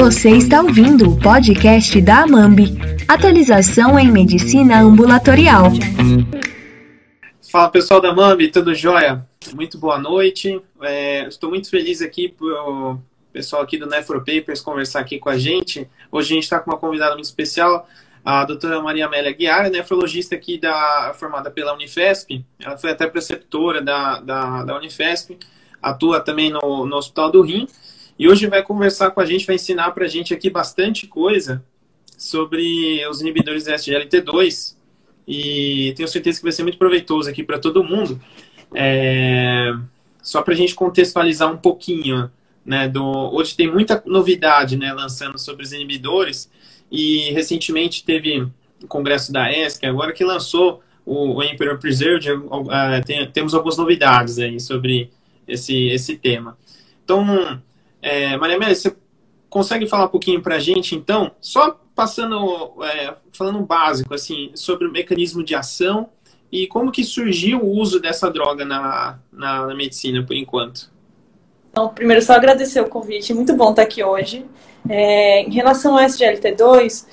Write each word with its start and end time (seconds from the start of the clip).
Você 0.00 0.30
está 0.30 0.62
ouvindo 0.62 1.10
o 1.10 1.20
podcast 1.20 2.00
da 2.00 2.22
Amambi, 2.22 2.72
atualização 3.06 3.98
em 3.98 4.10
medicina 4.10 4.80
ambulatorial. 4.80 5.64
Fala 7.52 7.68
pessoal 7.68 8.00
da 8.00 8.08
Amambi, 8.08 8.50
tudo 8.50 8.74
jóia? 8.74 9.28
Muito 9.54 9.76
boa 9.76 9.98
noite. 9.98 10.58
É, 10.80 11.28
estou 11.28 11.50
muito 11.50 11.68
feliz 11.68 12.00
aqui 12.00 12.30
por 12.30 12.50
o 12.50 12.98
pessoal 13.30 13.60
aqui 13.60 13.76
do 13.76 13.86
Nefropapers 13.86 14.62
conversar 14.62 15.00
aqui 15.00 15.18
com 15.18 15.28
a 15.28 15.36
gente. 15.36 15.86
Hoje 16.10 16.32
a 16.32 16.34
gente 16.34 16.44
está 16.44 16.58
com 16.58 16.70
uma 16.70 16.78
convidada 16.78 17.12
muito 17.12 17.26
especial, 17.26 17.86
a 18.24 18.46
doutora 18.46 18.80
Maria 18.80 19.04
Amélia 19.04 19.32
Guiar, 19.32 19.68
nefrologista 19.68 20.34
aqui 20.34 20.56
da, 20.58 21.12
formada 21.14 21.50
pela 21.50 21.74
Unifesp. 21.74 22.42
Ela 22.58 22.78
foi 22.78 22.92
até 22.92 23.06
preceptora 23.06 23.82
da, 23.82 24.18
da, 24.18 24.64
da 24.64 24.76
Unifesp, 24.78 25.38
atua 25.82 26.20
também 26.20 26.50
no, 26.50 26.86
no 26.86 26.96
Hospital 26.96 27.30
do 27.30 27.42
Rim 27.42 27.68
e 28.20 28.28
hoje 28.28 28.46
vai 28.48 28.62
conversar 28.62 29.12
com 29.12 29.20
a 29.22 29.24
gente, 29.24 29.46
vai 29.46 29.56
ensinar 29.56 29.92
para 29.92 30.04
a 30.04 30.08
gente 30.08 30.34
aqui 30.34 30.50
bastante 30.50 31.06
coisa 31.06 31.64
sobre 32.18 33.02
os 33.08 33.22
inibidores 33.22 33.64
da 33.64 33.74
SGLT2. 33.74 34.76
E 35.26 35.94
tenho 35.96 36.06
certeza 36.06 36.36
que 36.36 36.42
vai 36.42 36.52
ser 36.52 36.62
muito 36.62 36.76
proveitoso 36.76 37.30
aqui 37.30 37.42
para 37.42 37.58
todo 37.58 37.82
mundo. 37.82 38.20
É... 38.74 39.72
Só 40.22 40.42
para 40.42 40.52
a 40.52 40.56
gente 40.56 40.74
contextualizar 40.74 41.50
um 41.50 41.56
pouquinho, 41.56 42.30
né? 42.62 42.90
Do... 42.90 43.02
Hoje 43.02 43.56
tem 43.56 43.72
muita 43.72 44.02
novidade, 44.04 44.76
né? 44.76 44.92
Lançando 44.92 45.38
sobre 45.38 45.64
os 45.64 45.72
inibidores. 45.72 46.50
E 46.92 47.30
recentemente 47.30 48.04
teve 48.04 48.46
o 48.82 48.86
congresso 48.86 49.32
da 49.32 49.50
ESC, 49.50 49.86
agora 49.86 50.12
que 50.12 50.22
lançou 50.22 50.82
o, 51.06 51.42
Emperor 51.42 51.78
Preserved, 51.78 52.30
uh, 52.32 52.68
tem, 53.06 53.26
temos 53.30 53.54
algumas 53.54 53.78
novidades 53.78 54.38
aí 54.38 54.60
sobre 54.60 55.10
esse, 55.48 55.86
esse 55.86 56.18
tema. 56.18 56.58
Então, 57.02 57.24
é, 58.02 58.36
Maria 58.36 58.56
Amélia, 58.56 58.74
você 58.74 58.94
consegue 59.48 59.86
falar 59.86 60.06
um 60.06 60.08
pouquinho 60.08 60.40
para 60.40 60.56
a 60.56 60.60
gente, 60.60 60.94
então, 60.94 61.32
só 61.40 61.78
passando, 61.94 62.82
é, 62.84 63.14
falando 63.32 63.60
básico, 63.60 64.14
assim, 64.14 64.50
sobre 64.54 64.86
o 64.86 64.92
mecanismo 64.92 65.42
de 65.42 65.54
ação 65.54 66.08
e 66.50 66.66
como 66.66 66.90
que 66.90 67.04
surgiu 67.04 67.60
o 67.60 67.70
uso 67.70 68.00
dessa 68.00 68.30
droga 68.30 68.64
na, 68.64 69.18
na, 69.32 69.66
na 69.66 69.74
medicina, 69.74 70.24
por 70.24 70.34
enquanto? 70.34 70.90
Então, 71.70 71.88
primeiro, 71.88 72.22
só 72.22 72.34
agradecer 72.34 72.80
o 72.80 72.88
convite, 72.88 73.34
muito 73.34 73.54
bom 73.54 73.70
estar 73.70 73.82
aqui 73.82 74.02
hoje. 74.02 74.44
É, 74.88 75.42
em 75.42 75.52
relação 75.52 75.96
ao 75.96 76.04
SGLT2, 76.04 77.06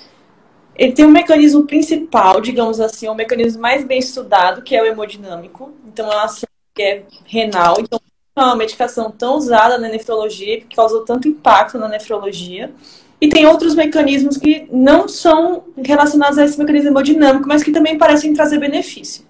ele 0.75 0.94
tem 0.94 1.05
um 1.05 1.11
mecanismo 1.11 1.66
principal, 1.66 2.41
digamos 2.41 2.79
assim, 2.79 3.07
o 3.07 3.11
um 3.11 3.16
mecanismo 3.16 3.61
mais 3.61 3.85
bem 3.85 3.99
estudado, 3.99 4.61
que 4.61 4.75
é 4.75 4.81
o 4.81 4.85
hemodinâmico. 4.85 5.73
Então, 5.85 6.11
é 6.11 6.16
uma 6.16 6.23
ação 6.23 6.47
é 6.79 7.03
renal, 7.25 7.77
então 7.79 7.99
uma 8.45 8.55
medicação 8.55 9.11
tão 9.11 9.35
usada 9.35 9.77
na 9.77 9.88
nefrologia, 9.88 10.61
que 10.61 10.75
causou 10.75 11.02
tanto 11.02 11.27
impacto 11.27 11.77
na 11.77 11.88
nefrologia. 11.88 12.71
E 13.19 13.27
tem 13.29 13.47
outros 13.47 13.73
mecanismos 13.73 14.38
que 14.38 14.67
não 14.71 15.07
são 15.07 15.63
relacionados 15.83 16.38
a 16.38 16.45
esse 16.45 16.57
mecanismo 16.57 16.89
hemodinâmico, 16.89 17.47
mas 17.47 17.63
que 17.63 17.71
também 17.71 17.97
parecem 17.97 18.33
trazer 18.33 18.59
benefício. 18.59 19.25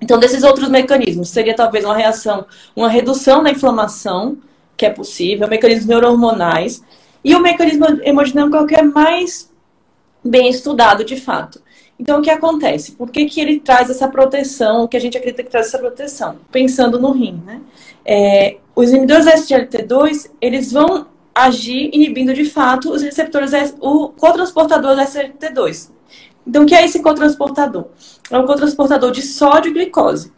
Então, 0.00 0.18
desses 0.18 0.44
outros 0.44 0.68
mecanismos, 0.68 1.28
seria 1.28 1.54
talvez 1.54 1.84
uma 1.84 1.96
reação, 1.96 2.46
uma 2.76 2.88
redução 2.88 3.42
da 3.42 3.50
inflamação, 3.50 4.38
que 4.76 4.86
é 4.86 4.90
possível, 4.90 5.48
mecanismos 5.48 5.86
neurohormonais, 5.86 6.82
e 7.24 7.34
o 7.34 7.40
mecanismo 7.40 7.84
hemodinâmico 8.02 8.56
é 8.56 8.60
o 8.60 8.66
que 8.66 8.76
é 8.76 8.82
mais 8.82 9.50
bem 10.24 10.48
estudado 10.48 11.04
de 11.04 11.16
fato. 11.16 11.60
Então, 11.98 12.20
o 12.20 12.22
que 12.22 12.30
acontece? 12.30 12.92
Por 12.92 13.10
que, 13.10 13.24
que 13.26 13.40
ele 13.40 13.58
traz 13.58 13.90
essa 13.90 14.06
proteção, 14.06 14.84
o 14.84 14.88
que 14.88 14.96
a 14.96 15.00
gente 15.00 15.18
acredita 15.18 15.42
que 15.42 15.50
traz 15.50 15.66
essa 15.66 15.78
proteção? 15.78 16.36
Pensando 16.52 17.00
no 17.00 17.10
rim, 17.10 17.42
né? 17.44 17.60
É, 18.04 18.58
os 18.74 18.90
inibidores 18.90 19.26
SGLT2, 19.26 20.30
eles 20.40 20.72
vão 20.72 21.08
agir 21.34 21.90
inibindo 21.92 22.32
de 22.32 22.44
fato 22.44 22.90
os 22.90 23.02
receptores, 23.02 23.52
o 23.80 24.10
cotransportador 24.10 24.94
do 24.94 25.02
SGLT2. 25.02 25.90
Então, 26.46 26.62
o 26.62 26.66
que 26.66 26.74
é 26.74 26.84
esse 26.84 27.02
cotransportador? 27.02 27.86
É 28.30 28.38
um 28.38 28.46
cotransportador 28.46 29.10
de 29.10 29.22
sódio 29.22 29.70
e 29.70 29.74
glicose. 29.74 30.32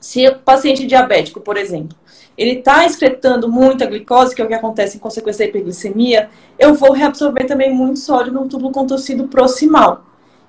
Se 0.00 0.26
o 0.26 0.38
paciente 0.38 0.86
diabético, 0.86 1.40
por 1.40 1.56
exemplo, 1.56 1.96
ele 2.36 2.58
está 2.58 2.86
excretando 2.86 3.50
muita 3.50 3.84
glicose, 3.84 4.34
que 4.34 4.40
é 4.40 4.44
o 4.44 4.48
que 4.48 4.54
acontece 4.54 4.96
em 4.96 5.00
consequência 5.00 5.44
da 5.44 5.50
hiperglicemia, 5.50 6.30
eu 6.58 6.72
vou 6.72 6.92
reabsorver 6.92 7.46
também 7.46 7.74
muito 7.74 7.98
sódio 7.98 8.32
no 8.32 8.48
túbulo 8.48 8.72
contorcido 8.72 9.28
proximal. 9.28 10.07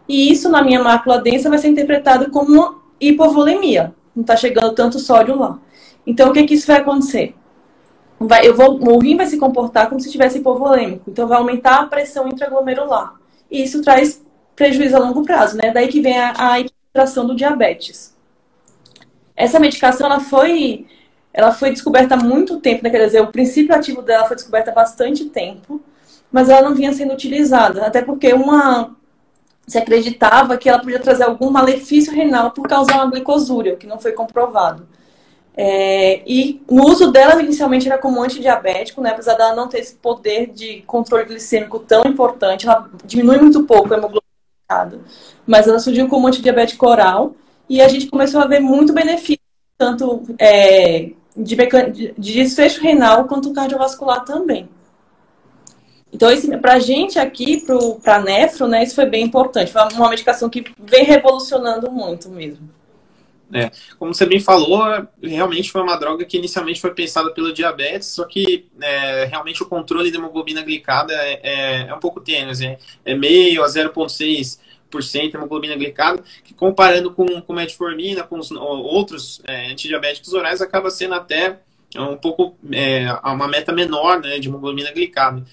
E 0.09 0.31
isso, 0.31 0.49
na 0.49 0.63
minha 0.63 0.83
mácula 0.83 1.21
densa, 1.21 1.49
vai 1.49 1.59
ser 1.59 1.67
interpretado 1.67 2.31
como 2.31 2.51
uma 2.51 2.79
hipovolemia. 2.99 3.93
Não 4.15 4.21
está 4.21 4.35
chegando 4.35 4.73
tanto 4.73 4.97
sódio 4.97 5.37
lá. 5.37 5.59
Então, 6.05 6.31
o 6.31 6.33
que, 6.33 6.45
que 6.45 6.55
isso 6.55 6.65
vai 6.65 6.77
acontecer? 6.77 7.35
Vai, 8.19 8.47
eu 8.47 8.55
vou, 8.55 8.83
o 8.83 8.97
rim 8.97 9.15
vai 9.15 9.27
se 9.27 9.37
comportar 9.37 9.87
como 9.87 10.01
se 10.01 10.11
tivesse 10.11 10.39
hipovolêmico. 10.39 11.11
Então, 11.11 11.27
vai 11.27 11.37
aumentar 11.37 11.81
a 11.81 11.85
pressão 11.85 12.27
intraglomerular. 12.27 13.13
E 13.51 13.61
isso 13.61 13.83
traz 13.83 14.25
prejuízo 14.55 14.95
a 14.95 14.99
longo 14.99 15.23
prazo, 15.23 15.55
né? 15.55 15.71
Daí 15.71 15.87
que 15.87 16.01
vem 16.01 16.19
a, 16.19 16.33
a 16.35 16.59
infiltração 16.59 17.27
do 17.27 17.35
diabetes. 17.35 18.17
Essa 19.35 19.59
medicação, 19.59 20.07
ela 20.07 20.19
foi, 20.19 20.87
ela 21.31 21.51
foi 21.51 21.69
descoberta 21.69 22.15
há 22.15 22.17
muito 22.17 22.59
tempo, 22.59 22.83
né? 22.83 22.89
Quer 22.89 23.05
dizer, 23.05 23.21
o 23.21 23.31
princípio 23.31 23.75
ativo 23.75 24.01
dela 24.01 24.25
foi 24.25 24.35
descoberto 24.35 24.69
há 24.69 24.71
bastante 24.71 25.25
tempo, 25.25 25.79
mas 26.31 26.49
ela 26.49 26.67
não 26.67 26.75
vinha 26.75 26.91
sendo 26.91 27.13
utilizada. 27.13 27.85
Até 27.85 28.01
porque 28.01 28.33
uma, 28.33 28.97
se 29.69 29.77
acreditava 29.77 30.57
que 30.57 30.67
ela 30.67 30.79
podia 30.79 30.99
trazer 30.99 31.23
algum 31.23 31.51
malefício 31.51 32.13
renal 32.13 32.51
por 32.51 32.67
causar 32.67 32.95
uma 32.95 33.11
glicosúria, 33.11 33.75
o 33.75 33.77
que 33.77 33.87
não 33.87 33.99
foi 33.99 34.11
comprovado. 34.11 34.87
É, 35.55 36.21
e 36.25 36.61
o 36.67 36.81
uso 36.81 37.11
dela 37.11 37.41
inicialmente 37.41 37.87
era 37.87 37.97
como 37.97 38.21
antidiabético, 38.21 39.01
né, 39.01 39.11
apesar 39.11 39.35
dela 39.35 39.55
não 39.55 39.67
ter 39.67 39.79
esse 39.79 39.95
poder 39.95 40.47
de 40.47 40.81
controle 40.87 41.25
glicêmico 41.25 41.79
tão 41.79 42.03
importante, 42.05 42.67
ela 42.67 42.89
diminui 43.05 43.37
muito 43.39 43.63
pouco 43.63 43.93
a 43.93 43.97
hemoglobina, 43.97 45.01
mas 45.45 45.67
ela 45.67 45.79
surgiu 45.79 46.07
como 46.07 46.27
antidiabético 46.27 46.87
oral 46.87 47.35
e 47.67 47.81
a 47.81 47.87
gente 47.87 48.07
começou 48.07 48.41
a 48.41 48.47
ver 48.47 48.59
muito 48.59 48.93
benefício, 48.93 49.39
tanto 49.77 50.23
é, 50.39 51.11
de, 51.35 51.55
de 52.17 52.33
desfecho 52.33 52.81
renal 52.81 53.25
quanto 53.25 53.53
cardiovascular 53.53 54.23
também. 54.25 54.67
Então, 56.11 56.29
para 56.59 56.73
a 56.73 56.79
gente 56.79 57.19
aqui, 57.19 57.63
para 58.03 58.15
a 58.15 58.21
nefro, 58.21 58.67
né, 58.67 58.83
isso 58.83 58.95
foi 58.95 59.05
bem 59.05 59.23
importante. 59.23 59.71
Foi 59.71 59.81
uma 59.93 60.09
medicação 60.09 60.49
que 60.49 60.65
vem 60.79 61.03
revolucionando 61.03 61.91
muito 61.91 62.29
mesmo. 62.29 62.69
É, 63.51 63.71
como 63.97 64.13
você 64.13 64.27
bem 64.27 64.39
falou, 64.39 64.83
realmente 65.21 65.71
foi 65.71 65.81
uma 65.81 65.95
droga 65.95 66.23
que 66.23 66.37
inicialmente 66.37 66.79
foi 66.79 66.93
pensada 66.93 67.31
pelo 67.31 67.51
diabetes, 67.51 68.07
só 68.09 68.25
que 68.25 68.67
é, 68.79 69.25
realmente 69.25 69.63
o 69.63 69.65
controle 69.65 70.11
da 70.11 70.19
hemoglobina 70.19 70.61
glicada 70.61 71.13
é, 71.13 71.39
é, 71.41 71.87
é 71.87 71.93
um 71.93 71.99
pouco 71.99 72.21
tênue, 72.21 72.53
é, 72.63 72.77
é 73.03 73.15
meio 73.15 73.63
a 73.63 73.67
0,6% 73.67 75.33
hemoglobina 75.33 75.75
glicada, 75.75 76.23
que 76.43 76.53
comparando 76.53 77.11
com, 77.11 77.41
com 77.41 77.53
metformina, 77.53 78.21
com 78.21 78.37
os 78.37 78.51
outros 78.51 79.41
é, 79.47 79.71
antidiabéticos 79.71 80.31
orais, 80.33 80.61
acaba 80.61 80.91
sendo 80.91 81.15
até 81.15 81.59
um 81.97 82.17
pouco 82.17 82.55
é, 82.71 83.11
uma 83.23 83.47
meta 83.47 83.73
menor 83.73 84.19
né, 84.21 84.37
de 84.37 84.47
hemoglobina 84.47 84.91
glicada. 84.91 85.43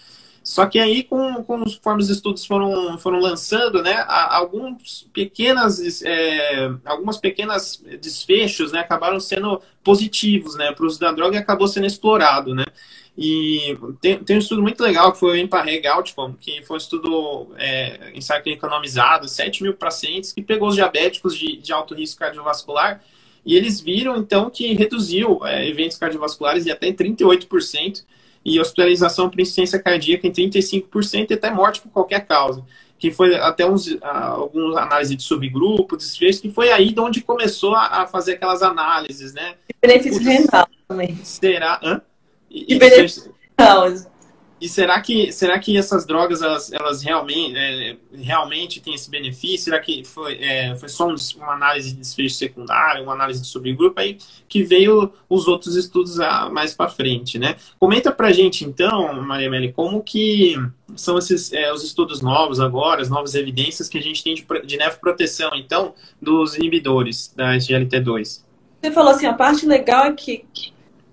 Só 0.46 0.64
que 0.64 0.78
aí, 0.78 1.02
com, 1.02 1.42
conforme 1.42 2.00
os 2.00 2.08
estudos 2.08 2.46
foram, 2.46 2.96
foram 2.98 3.18
lançando, 3.18 3.82
né, 3.82 4.04
alguns 4.06 5.04
pequenas, 5.12 6.00
é, 6.04 6.70
algumas 6.84 7.16
pequenas 7.16 7.82
desfechos 8.00 8.70
né, 8.70 8.78
acabaram 8.78 9.18
sendo 9.18 9.60
positivos 9.82 10.54
né, 10.54 10.70
para 10.70 10.84
o 10.84 10.86
uso 10.86 11.00
da 11.00 11.10
droga 11.10 11.34
e 11.34 11.40
acabou 11.40 11.66
sendo 11.66 11.88
explorado. 11.88 12.54
Né? 12.54 12.64
E 13.18 13.76
tem, 14.00 14.22
tem 14.22 14.36
um 14.36 14.38
estudo 14.38 14.62
muito 14.62 14.80
legal 14.80 15.10
que 15.10 15.18
foi 15.18 15.32
o 15.32 15.36
Emparreg 15.36 15.84
Outcome, 15.88 16.36
que 16.40 16.62
foi 16.62 16.76
um 16.76 16.78
estudo 16.78 17.48
é, 17.58 18.12
ensaio 18.14 18.40
economizado, 18.46 19.26
7 19.26 19.64
mil 19.64 19.74
pacientes, 19.74 20.32
que 20.32 20.42
pegou 20.42 20.68
os 20.68 20.76
diabéticos 20.76 21.36
de, 21.36 21.56
de 21.56 21.72
alto 21.72 21.92
risco 21.92 22.20
cardiovascular 22.20 23.02
e 23.44 23.56
eles 23.56 23.80
viram, 23.80 24.16
então, 24.16 24.48
que 24.48 24.72
reduziu 24.74 25.44
é, 25.44 25.68
eventos 25.68 25.98
cardiovasculares 25.98 26.62
de 26.62 26.70
até 26.70 26.92
38% 26.92 28.04
e 28.46 28.60
hospitalização 28.60 29.28
por 29.28 29.40
insuficiência 29.40 29.76
cardíaca 29.76 30.24
em 30.24 30.30
35% 30.30 31.30
e 31.30 31.34
até 31.34 31.50
morte 31.50 31.80
por 31.80 31.90
qualquer 31.90 32.24
causa. 32.24 32.64
Que 32.96 33.10
foi 33.10 33.34
até 33.34 33.66
uns, 33.66 33.98
algumas 34.00 34.76
análises 34.76 35.16
de 35.16 35.22
subgrupo, 35.24 35.96
desfecho, 35.96 36.40
que 36.40 36.52
foi 36.52 36.70
aí 36.70 36.92
de 36.92 37.00
onde 37.00 37.20
começou 37.22 37.74
a, 37.74 38.02
a 38.02 38.06
fazer 38.06 38.34
aquelas 38.34 38.62
análises, 38.62 39.34
né? 39.34 39.56
E 39.68 39.74
benefício 39.86 40.22
renal 40.22 40.68
também. 40.86 41.18
Será? 41.24 41.80
Hã? 41.82 42.00
E, 42.48 42.74
e 42.74 42.78
benefício 42.78 43.34
renal. 43.58 43.92
E 44.58 44.68
será 44.68 45.00
que, 45.02 45.30
será 45.32 45.58
que 45.58 45.76
essas 45.76 46.06
drogas 46.06 46.40
elas, 46.40 46.72
elas 46.72 47.02
realmente, 47.02 47.56
é, 47.56 47.96
realmente 48.14 48.80
têm 48.80 48.94
esse 48.94 49.10
benefício? 49.10 49.64
Será 49.66 49.78
que 49.78 50.02
foi, 50.02 50.38
é, 50.40 50.74
foi 50.76 50.88
só 50.88 51.06
uma 51.06 51.52
análise 51.52 51.92
de 51.92 52.00
desfecho 52.00 52.36
secundário, 52.36 53.02
uma 53.02 53.12
análise 53.12 53.42
de 53.42 53.46
subgrupo 53.48 54.00
aí 54.00 54.16
que 54.48 54.62
veio 54.62 55.12
os 55.28 55.46
outros 55.46 55.76
estudos 55.76 56.18
a, 56.20 56.48
mais 56.48 56.72
para 56.72 56.88
frente, 56.88 57.38
né? 57.38 57.56
Comenta 57.78 58.10
para 58.10 58.32
gente 58.32 58.64
então, 58.64 59.20
Maria 59.22 59.50
Meli, 59.50 59.72
como 59.72 60.02
que 60.02 60.56
são 60.94 61.18
esses 61.18 61.52
é, 61.52 61.70
os 61.70 61.84
estudos 61.84 62.22
novos 62.22 62.58
agora, 62.58 63.02
as 63.02 63.10
novas 63.10 63.34
evidências 63.34 63.90
que 63.90 63.98
a 63.98 64.02
gente 64.02 64.24
tem 64.24 64.34
de, 64.34 64.46
de 64.64 64.76
nefroproteção, 64.78 65.50
então, 65.54 65.94
dos 66.20 66.56
inibidores 66.56 67.30
da 67.36 67.56
SGLT2? 67.56 68.42
Você 68.80 68.90
falou 68.90 69.10
assim, 69.10 69.26
a 69.26 69.34
parte 69.34 69.66
legal 69.66 70.06
é 70.06 70.12
que 70.12 70.46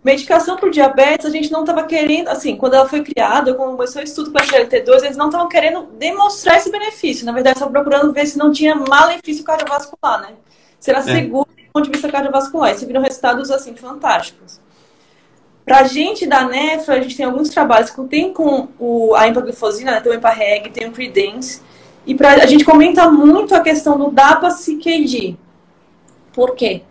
Medicação 0.04 0.58
para 0.58 0.70
diabetes, 0.70 1.26
a 1.26 1.30
gente 1.30 1.50
não 1.50 1.62
estava 1.62 1.84
querendo, 1.84 2.28
assim, 2.28 2.58
quando 2.58 2.74
ela 2.74 2.90
foi 2.90 3.02
criada, 3.02 3.54
quando 3.54 3.78
começou 3.78 4.02
o 4.02 4.04
estudo 4.04 4.32
com 4.32 4.38
a 4.38 4.42
SGLT2, 4.42 5.04
eles 5.04 5.16
não 5.16 5.28
estavam 5.28 5.48
querendo 5.48 5.84
demonstrar 5.98 6.58
esse 6.58 6.70
benefício. 6.70 7.26
Na 7.26 7.32
verdade, 7.32 7.56
estavam 7.56 7.72
procurando 7.72 8.12
ver 8.12 8.26
se 8.26 8.38
não 8.38 8.52
tinha 8.52 8.76
malefício 8.76 9.46
cardiovascular, 9.46 10.22
né? 10.22 10.34
Se 10.78 10.92
era 10.92 11.00
é. 11.00 11.04
seguro 11.04 11.48
do 11.48 11.72
ponto 11.72 11.86
de 11.86 11.92
vista 11.92 12.10
cardiovascular. 12.10 12.72
E 12.72 12.78
se 12.78 12.86
viram 12.86 13.02
resultados, 13.02 13.50
assim, 13.50 13.76
fantásticos. 13.76 14.60
Para 15.66 15.80
a 15.80 15.84
gente 15.86 16.28
da 16.28 16.44
nefra, 16.44 16.96
a 16.96 17.02
gente 17.02 17.16
tem 17.16 17.26
alguns 17.26 17.48
trabalhos 17.48 17.90
que 17.90 18.04
tem 18.04 18.34
com 18.34 18.68
o, 18.78 19.16
a 19.16 19.30
empaglifosina, 19.30 19.92
né? 19.92 20.02
tem 20.02 20.12
o 20.12 20.16
EmpaReg, 20.16 20.70
tem 20.72 20.90
o 20.90 20.92
Credence. 20.92 21.62
E 22.06 22.14
pra, 22.14 22.34
a 22.34 22.46
gente 22.46 22.66
comenta 22.66 23.10
muito 23.10 23.56
a 23.56 23.62
questão 23.62 23.98
do 23.98 24.12
DAPA-CKD. 24.12 25.38
Por 26.34 26.56
quê? 26.56 26.82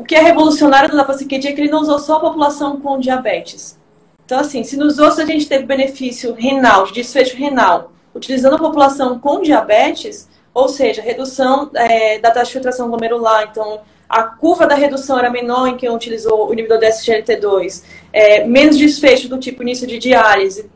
O 0.00 0.02
que 0.02 0.14
é 0.14 0.22
revolucionário 0.22 0.88
do 0.88 0.96
DAPA-CKD 0.96 1.48
é 1.48 1.52
que 1.52 1.60
ele 1.60 1.70
não 1.70 1.82
usou 1.82 1.98
só 1.98 2.16
a 2.16 2.20
população 2.20 2.80
com 2.80 2.98
diabetes. 2.98 3.78
Então, 4.24 4.40
assim, 4.40 4.64
se 4.64 4.74
nos 4.74 4.98
outros 4.98 5.18
a 5.18 5.26
gente 5.26 5.46
teve 5.46 5.66
benefício 5.66 6.32
renal, 6.32 6.86
de 6.86 6.94
desfecho 6.94 7.36
renal, 7.36 7.92
utilizando 8.14 8.54
a 8.54 8.58
população 8.58 9.18
com 9.18 9.42
diabetes, 9.42 10.26
ou 10.54 10.70
seja, 10.70 11.02
redução 11.02 11.70
é, 11.74 12.18
da 12.18 12.30
taxa 12.30 12.46
de 12.46 12.52
filtração 12.52 12.88
glomerular, 12.88 13.46
então 13.50 13.82
a 14.08 14.22
curva 14.22 14.66
da 14.66 14.74
redução 14.74 15.18
era 15.18 15.28
menor 15.28 15.66
em 15.66 15.76
quem 15.76 15.90
utilizou 15.90 16.48
o 16.48 16.52
inibidor 16.54 16.78
de 16.78 16.86
SGLT2, 16.86 17.84
é, 18.10 18.44
menos 18.46 18.78
desfecho 18.78 19.28
do 19.28 19.36
tipo 19.36 19.62
início 19.62 19.86
de 19.86 19.98
diálise. 19.98 20.70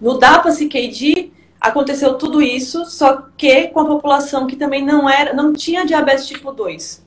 No 0.00 0.18
DAPA-CKD 0.18 1.30
aconteceu 1.60 2.14
tudo 2.14 2.42
isso, 2.42 2.86
só 2.86 3.22
que 3.36 3.68
com 3.68 3.78
a 3.78 3.86
população 3.86 4.48
que 4.48 4.56
também 4.56 4.84
não 4.84 5.08
era, 5.08 5.32
não 5.32 5.52
tinha 5.52 5.86
diabetes 5.86 6.26
tipo 6.26 6.50
2. 6.50 7.05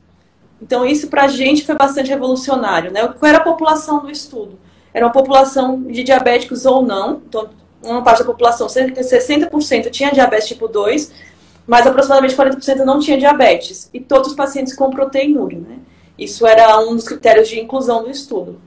Então 0.62 0.86
isso 0.86 1.08
para 1.08 1.24
a 1.24 1.28
gente 1.28 1.66
foi 1.66 1.76
bastante 1.76 2.10
revolucionário, 2.10 2.92
né? 2.92 3.08
Qual 3.08 3.30
era 3.30 3.38
a 3.40 3.44
população 3.44 4.00
do 4.00 4.12
estudo? 4.12 4.60
Era 4.94 5.06
uma 5.06 5.12
população 5.12 5.82
de 5.84 6.04
diabéticos 6.04 6.66
ou 6.66 6.82
não, 6.82 7.22
então 7.28 7.50
uma 7.82 8.02
parte 8.02 8.20
da 8.20 8.26
população, 8.26 8.68
cerca 8.68 9.02
de 9.02 9.08
60% 9.08 9.90
tinha 9.90 10.12
diabetes 10.12 10.48
tipo 10.48 10.68
2, 10.68 11.12
mas 11.66 11.88
aproximadamente 11.88 12.36
40% 12.36 12.84
não 12.84 13.00
tinha 13.00 13.18
diabetes. 13.18 13.90
E 13.94 14.00
todos 14.00 14.30
os 14.30 14.36
pacientes 14.36 14.76
com 14.76 14.90
proteinúria, 14.90 15.60
né? 15.60 15.78
Isso 16.18 16.46
era 16.46 16.78
um 16.80 16.96
dos 16.96 17.08
critérios 17.08 17.48
de 17.48 17.60
inclusão 17.60 18.04
do 18.04 18.10
estudo. 18.10 18.60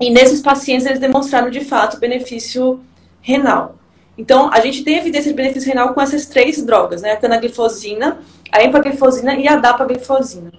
E 0.00 0.10
nesses 0.10 0.40
pacientes 0.40 0.84
eles 0.84 0.98
demonstraram 0.98 1.50
de 1.50 1.60
fato 1.60 2.00
benefício 2.00 2.80
renal. 3.20 3.76
Então, 4.18 4.50
a 4.52 4.60
gente 4.60 4.82
tem 4.82 4.98
evidência 4.98 5.30
de 5.30 5.36
benefício 5.36 5.68
renal 5.68 5.94
com 5.94 6.00
essas 6.00 6.26
três 6.26 6.60
drogas, 6.64 7.02
né? 7.02 7.12
A 7.12 7.16
canaglifosina, 7.16 8.18
a 8.50 8.64
empaglifosina 8.64 9.36
e 9.36 9.46
a 9.46 9.56
dapaglifosina. 9.56 10.52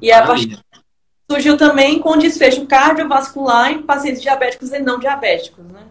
E 0.00 0.12
a 0.12 0.26
partir 0.26 0.58
surgiu 1.30 1.56
também 1.56 1.98
com 1.98 2.16
desfecho 2.16 2.64
cardiovascular 2.66 3.72
em 3.72 3.82
pacientes 3.82 4.22
diabéticos 4.22 4.70
e 4.70 4.78
não 4.78 4.98
diabéticos, 4.98 5.64
né? 5.66 5.82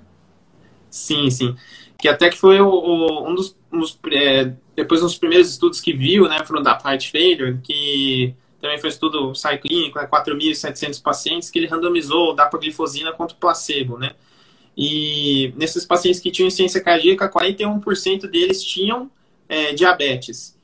Sim, 0.90 1.30
sim 1.30 1.56
que 1.98 2.08
até 2.08 2.30
que 2.30 2.38
foi 2.38 2.60
o, 2.60 2.70
o, 2.70 3.30
um 3.30 3.36
dos, 3.36 3.56
um 3.72 3.80
dos 3.80 3.98
é, 4.12 4.54
depois 4.76 5.02
dos 5.02 5.18
primeiros 5.18 5.50
estudos 5.50 5.80
que 5.82 5.94
viu, 5.94 6.28
né, 6.28 6.44
foram 6.46 6.62
da 6.62 6.72
Heart 6.72 7.10
Failure, 7.10 7.58
que 7.64 8.34
também 8.62 8.78
foi 8.78 8.90
um 8.90 8.94
estudo 8.94 9.36
sai 9.36 9.58
clínico, 9.58 10.00
né, 10.00 10.08
4.700 10.08 11.02
pacientes, 11.02 11.50
que 11.50 11.60
ele 11.60 11.68
randomizou 11.68 12.36
dapaglifosina 12.36 13.12
contra 13.14 13.36
o 13.36 13.40
placebo, 13.40 13.98
né, 13.98 14.12
e 14.78 15.54
nesses 15.56 15.86
pacientes 15.86 16.20
que 16.20 16.32
tinham 16.32 16.48
insuficiência 16.48 16.82
cardíaca, 16.82 17.30
41% 17.30 18.28
deles 18.28 18.64
tinham 18.64 19.10
é, 19.48 19.74
diabetes. 19.74 20.55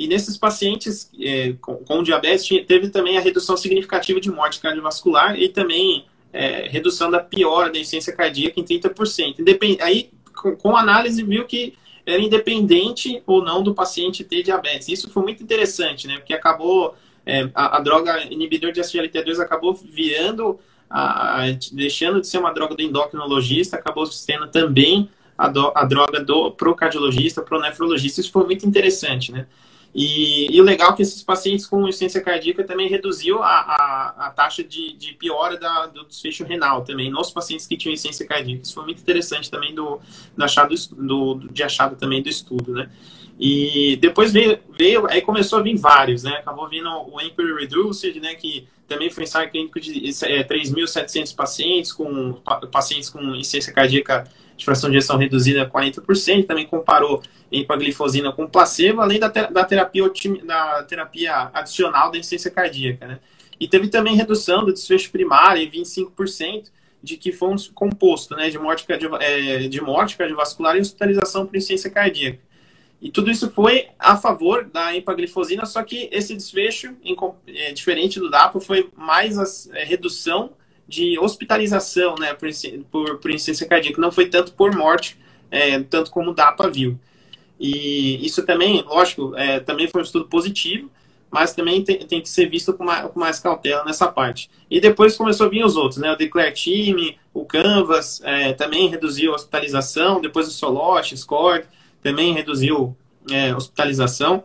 E 0.00 0.08
nesses 0.08 0.38
pacientes 0.38 1.10
é, 1.20 1.52
com, 1.60 1.76
com, 1.76 2.02
diabetes, 2.02 2.48
teve 2.66 2.88
também 2.88 3.18
a 3.18 3.20
redução 3.20 3.54
significativa 3.54 4.18
de 4.18 4.30
morte 4.30 4.58
cardiovascular 4.58 5.38
e 5.38 5.46
também 5.46 6.06
é, 6.32 6.66
redução 6.70 7.10
da 7.10 7.20
piora 7.20 7.70
da 7.70 7.78
insuficiência 7.78 8.16
cardíaca 8.16 8.58
em 8.58 8.64
30%. 8.64 9.40
Independ... 9.40 9.78
Aí 9.82 10.10
com, 10.34 10.56
com 10.56 10.74
análise, 10.74 11.22
viu 11.22 11.44
que 11.44 11.74
era 12.06 12.18
independente 12.18 13.22
ou 13.26 13.44
não 13.44 13.62
do 13.62 13.74
paciente 13.74 14.24
ter 14.24 14.42
diabetes. 14.42 14.88
Isso 14.88 15.10
foi 15.10 15.22
muito 15.22 15.42
interessante, 15.42 16.06
né? 16.06 16.16
Porque 16.16 16.32
acabou, 16.32 16.94
é, 17.26 17.50
a, 17.54 17.76
a, 17.76 17.80
droga 17.80 18.24
inibidor 18.32 18.72
de 18.72 18.80
SGLT2 18.80 19.38
acabou 19.38 19.74
virando, 19.74 20.58
a, 20.88 21.42
a, 21.42 21.50
deixando 21.72 22.22
de 22.22 22.26
ser 22.26 22.38
uma 22.38 22.54
droga 22.54 22.74
do 22.74 22.80
endocrinologista, 22.80 23.76
acabou 23.76 24.06
sendo 24.06 24.46
também 24.46 25.10
a, 25.36 25.46
do, 25.46 25.70
a 25.74 25.84
droga 25.84 26.24
do 26.24 26.52
pro 26.52 26.74
cardiologista, 26.74 27.42
pro 27.42 27.60
nefrologista. 27.60 28.22
Isso 28.22 28.32
foi 28.32 28.46
muito 28.46 28.66
interessante, 28.66 29.30
né? 29.30 29.46
E, 29.92 30.54
e, 30.54 30.60
o 30.60 30.64
legal 30.64 30.92
é 30.92 30.96
que 30.96 31.02
esses 31.02 31.22
pacientes 31.22 31.66
com 31.66 31.80
insuficiência 31.80 32.20
cardíaca 32.20 32.62
também 32.62 32.88
reduziu 32.88 33.42
a, 33.42 33.48
a, 33.48 34.26
a 34.26 34.30
taxa 34.30 34.62
de, 34.62 34.92
de 34.92 35.14
piora 35.14 35.56
da, 35.56 35.86
do 35.86 36.04
desfecho 36.04 36.44
renal 36.44 36.84
também 36.84 37.10
nos 37.10 37.30
pacientes 37.32 37.66
que 37.66 37.76
tinham 37.76 37.92
insuficiência 37.92 38.24
cardíaca. 38.24 38.62
Isso 38.62 38.74
foi 38.74 38.84
muito 38.84 39.00
interessante 39.00 39.50
também 39.50 39.74
do, 39.74 40.00
do 40.36 40.44
achado 40.44 40.74
do, 40.92 41.40
de 41.50 41.62
achado 41.64 41.96
também 41.96 42.22
do 42.22 42.28
estudo, 42.28 42.72
né? 42.72 42.88
E 43.42 43.96
depois 43.96 44.32
veio, 44.32 44.58
veio, 44.78 45.06
aí 45.06 45.22
começou 45.22 45.58
a 45.58 45.62
vir 45.62 45.76
vários, 45.76 46.22
né? 46.22 46.36
Acabou 46.36 46.68
vindo 46.68 46.88
o 46.88 47.20
Emperor 47.20 47.58
Reduced, 47.58 48.20
né? 48.20 48.34
Que 48.34 48.68
também 48.86 49.10
foi 49.10 49.24
ensaio 49.24 49.50
clínico 49.50 49.80
de 49.80 50.10
é, 50.24 50.44
3.700 50.44 51.34
pacientes 51.34 51.92
com 51.92 52.34
pacientes 52.70 53.08
com 53.08 53.18
insuficiência 53.34 53.72
cardíaca 53.72 54.30
de 54.60 54.64
fração 54.66 54.90
de 54.90 54.96
ejeção 54.96 55.16
reduzida 55.16 55.62
a 55.62 55.68
40%, 55.68 56.46
também 56.46 56.66
comparou 56.66 57.22
empaglifosina 57.50 58.30
com 58.30 58.46
placebo, 58.46 59.00
além 59.00 59.18
da, 59.18 59.28
da, 59.28 59.64
terapia, 59.64 60.04
da 60.44 60.82
terapia 60.82 61.50
adicional 61.54 62.10
da 62.10 62.18
insuficiência 62.18 62.50
cardíaca, 62.50 63.06
né? 63.06 63.18
E 63.58 63.66
teve 63.66 63.88
também 63.88 64.14
redução 64.14 64.64
do 64.64 64.72
desfecho 64.72 65.10
primário 65.10 65.62
em 65.62 65.70
25%, 65.70 66.66
de 67.02 67.16
que 67.16 67.32
foi 67.32 67.48
um 67.48 67.56
composto, 67.74 68.36
né, 68.36 68.50
de 68.50 68.58
morte, 68.58 68.84
é, 69.20 69.68
de 69.68 69.80
morte 69.80 70.18
cardiovascular 70.18 70.76
e 70.76 70.80
hospitalização 70.80 71.46
por 71.46 71.56
insuficiência 71.56 71.90
cardíaca. 71.90 72.38
E 73.00 73.10
tudo 73.10 73.30
isso 73.30 73.50
foi 73.50 73.88
a 73.98 74.18
favor 74.18 74.64
da 74.64 74.94
empaglifosina, 74.94 75.64
só 75.64 75.82
que 75.82 76.10
esse 76.12 76.34
desfecho, 76.34 76.94
em, 77.02 77.16
é, 77.46 77.72
diferente 77.72 78.20
do 78.20 78.30
DAPA, 78.30 78.60
foi 78.60 78.90
mais 78.94 79.38
a 79.38 79.78
é, 79.78 79.84
redução 79.84 80.52
de 80.90 81.16
hospitalização, 81.20 82.16
né, 82.18 82.34
por, 82.34 82.48
por, 82.90 83.18
por 83.18 83.30
insuficiência 83.30 83.66
cardíaca, 83.66 84.00
não 84.00 84.10
foi 84.10 84.26
tanto 84.26 84.52
por 84.52 84.74
morte, 84.74 85.16
é, 85.48 85.78
tanto 85.78 86.10
como 86.10 86.32
o 86.32 86.34
DAPA 86.34 86.68
viu. 86.68 86.98
E 87.58 88.26
isso 88.26 88.44
também, 88.44 88.82
lógico, 88.82 89.32
é, 89.36 89.60
também 89.60 89.86
foi 89.86 90.00
um 90.00 90.04
estudo 90.04 90.24
positivo, 90.24 90.90
mas 91.30 91.54
também 91.54 91.84
tem, 91.84 91.98
tem 91.98 92.20
que 92.20 92.28
ser 92.28 92.46
visto 92.50 92.74
com 92.74 92.82
mais, 92.82 93.08
com 93.08 93.20
mais, 93.20 93.38
cautela 93.38 93.84
nessa 93.84 94.08
parte. 94.08 94.50
E 94.68 94.80
depois 94.80 95.16
começou 95.16 95.46
a 95.46 95.48
vir 95.48 95.64
os 95.64 95.76
outros, 95.76 96.00
né, 96.00 96.10
o 96.10 96.16
Declare 96.16 96.52
Team, 96.52 97.14
o 97.32 97.44
Canvas, 97.44 98.20
é, 98.24 98.52
também 98.52 98.88
reduziu 98.88 99.30
a 99.30 99.36
hospitalização, 99.36 100.20
depois 100.20 100.48
o 100.48 100.50
Solote, 100.50 101.14
Scord, 101.14 101.66
também 102.02 102.34
reduziu 102.34 102.96
é, 103.30 103.54
hospitalização. 103.54 104.42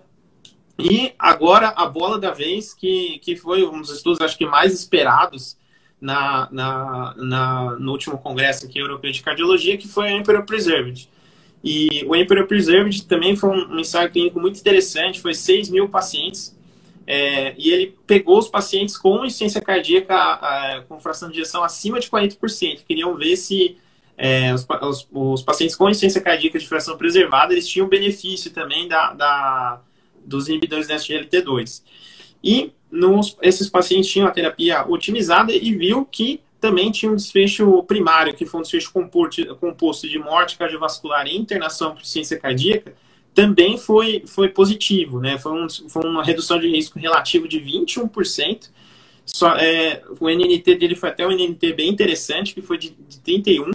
E 0.78 1.14
agora 1.18 1.70
a 1.70 1.88
bola 1.88 2.20
da 2.20 2.32
vez, 2.32 2.72
que, 2.74 3.18
que 3.20 3.36
foi 3.36 3.66
um 3.66 3.82
dos 3.82 3.90
estudos, 3.90 4.22
acho 4.22 4.38
que 4.38 4.46
mais 4.46 4.74
esperados, 4.74 5.58
na, 6.06 6.48
na, 6.52 7.16
na, 7.18 7.76
no 7.80 7.92
último 7.92 8.18
congresso 8.20 8.66
aqui 8.66 8.78
europeu 8.78 9.12
de 9.12 9.24
cardiologia, 9.24 9.76
que 9.76 9.88
foi 9.88 10.14
o 10.14 10.18
Emperor 10.18 10.46
Preserved. 10.46 11.10
E 11.64 12.06
o 12.08 12.16
Emperor 12.16 12.46
Preserved 12.46 13.06
também 13.08 13.36
foi 13.36 13.50
um, 13.50 13.74
um 13.74 13.80
ensaio 13.80 14.12
clínico 14.12 14.40
muito 14.40 14.60
interessante, 14.60 15.20
foi 15.20 15.34
6 15.34 15.70
mil 15.70 15.90
pacientes, 15.90 16.56
é, 17.08 17.56
e 17.58 17.72
ele 17.72 17.98
pegou 18.06 18.38
os 18.38 18.48
pacientes 18.48 18.96
com 18.98 19.26
insuficiência 19.26 19.60
cardíaca 19.62 20.14
a, 20.14 20.76
a, 20.76 20.82
com 20.82 21.00
fração 21.00 21.30
de 21.30 21.36
injeção 21.40 21.64
acima 21.64 22.00
de 22.00 22.08
40%. 22.08 22.84
Queriam 22.88 23.16
ver 23.16 23.36
se 23.36 23.78
é, 24.16 24.54
os, 24.54 24.66
os, 24.82 25.08
os, 25.12 25.42
pacientes 25.42 25.76
com 25.76 25.90
insuficiência 25.90 26.22
cardíaca 26.22 26.60
de 26.60 26.68
fração 26.68 26.98
preservada, 26.98 27.52
eles 27.52 27.68
tinham 27.68 27.88
benefício 27.88 28.52
também 28.52 28.88
da, 28.88 29.14
da 29.14 29.82
dos 30.24 30.48
inibidores 30.48 30.88
da 30.88 30.96
SGLT2. 30.96 31.84
E 32.44 32.72
nos, 32.96 33.38
esses 33.42 33.70
pacientes 33.70 34.10
tinham 34.10 34.28
a 34.28 34.32
terapia 34.32 34.86
otimizada 34.88 35.52
e 35.52 35.76
viu 35.76 36.06
que 36.06 36.42
também 36.60 36.92
tinha 36.92 37.12
um 37.12 37.16
desfecho 37.16 37.84
primário, 37.84 38.34
que 38.34 38.46
foi 38.46 38.60
um 38.60 38.64
desfecho 38.64 38.92
composto 38.92 40.08
de 40.08 40.18
morte 40.18 40.58
cardiovascular 40.58 41.28
e 41.28 41.38
internação 41.38 41.94
por 41.94 42.06
ciência 42.06 42.40
cardíaca, 42.40 42.96
também 43.34 43.78
foi, 43.78 44.24
foi 44.26 44.48
positivo, 44.48 45.20
né? 45.20 45.38
Foi, 45.38 45.52
um, 45.52 45.68
foi 45.70 46.10
uma 46.10 46.24
redução 46.24 46.58
de 46.58 46.70
risco 46.70 46.98
relativo 46.98 47.48
de 47.48 47.60
21%. 47.60 48.70
Só, 49.26 49.56
é, 49.58 50.02
o 50.20 50.30
NNT 50.30 50.76
dele 50.76 50.96
foi 50.96 51.10
até 51.10 51.28
um 51.28 51.32
NNT 51.32 51.74
bem 51.74 51.90
interessante, 51.90 52.54
que 52.54 52.62
foi 52.62 52.78
de, 52.78 52.96
de 53.08 53.20
31, 53.20 53.72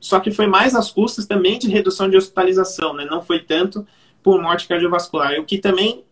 só 0.00 0.18
que 0.18 0.30
foi 0.30 0.46
mais 0.46 0.74
às 0.74 0.90
custas 0.90 1.26
também 1.26 1.58
de 1.58 1.68
redução 1.68 2.08
de 2.08 2.16
hospitalização, 2.16 2.94
né? 2.94 3.04
Não 3.04 3.22
foi 3.22 3.40
tanto 3.40 3.86
por 4.22 4.40
morte 4.40 4.66
cardiovascular. 4.66 5.38
O 5.38 5.44
que 5.44 5.58
também 5.58 6.02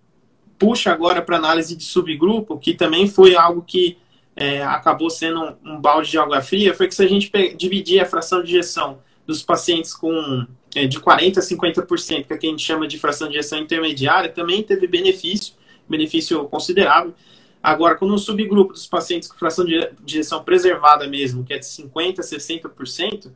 puxa 0.60 0.92
agora 0.92 1.22
para 1.22 1.38
análise 1.38 1.74
de 1.74 1.82
subgrupo, 1.82 2.58
que 2.58 2.74
também 2.74 3.08
foi 3.08 3.34
algo 3.34 3.62
que 3.62 3.96
é, 4.36 4.62
acabou 4.62 5.08
sendo 5.08 5.40
um, 5.40 5.72
um, 5.72 5.80
balde 5.80 6.10
de 6.10 6.18
água 6.18 6.42
fria, 6.42 6.74
foi 6.74 6.86
que 6.86 6.94
se 6.94 7.02
a 7.02 7.08
gente 7.08 7.32
dividir 7.56 7.98
a 7.98 8.04
fração 8.04 8.42
de 8.42 8.50
injeção 8.50 8.98
dos 9.26 9.42
pacientes 9.42 9.94
com 9.94 10.46
é, 10.74 10.86
de 10.86 11.00
40% 11.00 11.38
a 11.38 11.40
50%, 11.40 12.26
que 12.26 12.32
é 12.34 12.36
que 12.36 12.46
a 12.46 12.50
gente 12.50 12.62
chama 12.62 12.86
de 12.86 12.98
fração 12.98 13.26
de 13.26 13.34
injeção 13.34 13.58
intermediária, 13.58 14.28
também 14.28 14.62
teve 14.62 14.86
benefício, 14.86 15.54
benefício 15.88 16.44
considerável. 16.44 17.14
Agora, 17.62 17.94
quando 17.94 18.12
um 18.12 18.18
subgrupo 18.18 18.74
dos 18.74 18.86
pacientes 18.86 19.28
com 19.28 19.38
fração 19.38 19.64
de 19.64 19.90
injeção 20.06 20.44
preservada 20.44 21.06
mesmo, 21.06 21.42
que 21.42 21.54
é 21.54 21.58
de 21.58 21.64
50% 21.64 22.18
a 22.18 22.22
60%, 22.22 23.30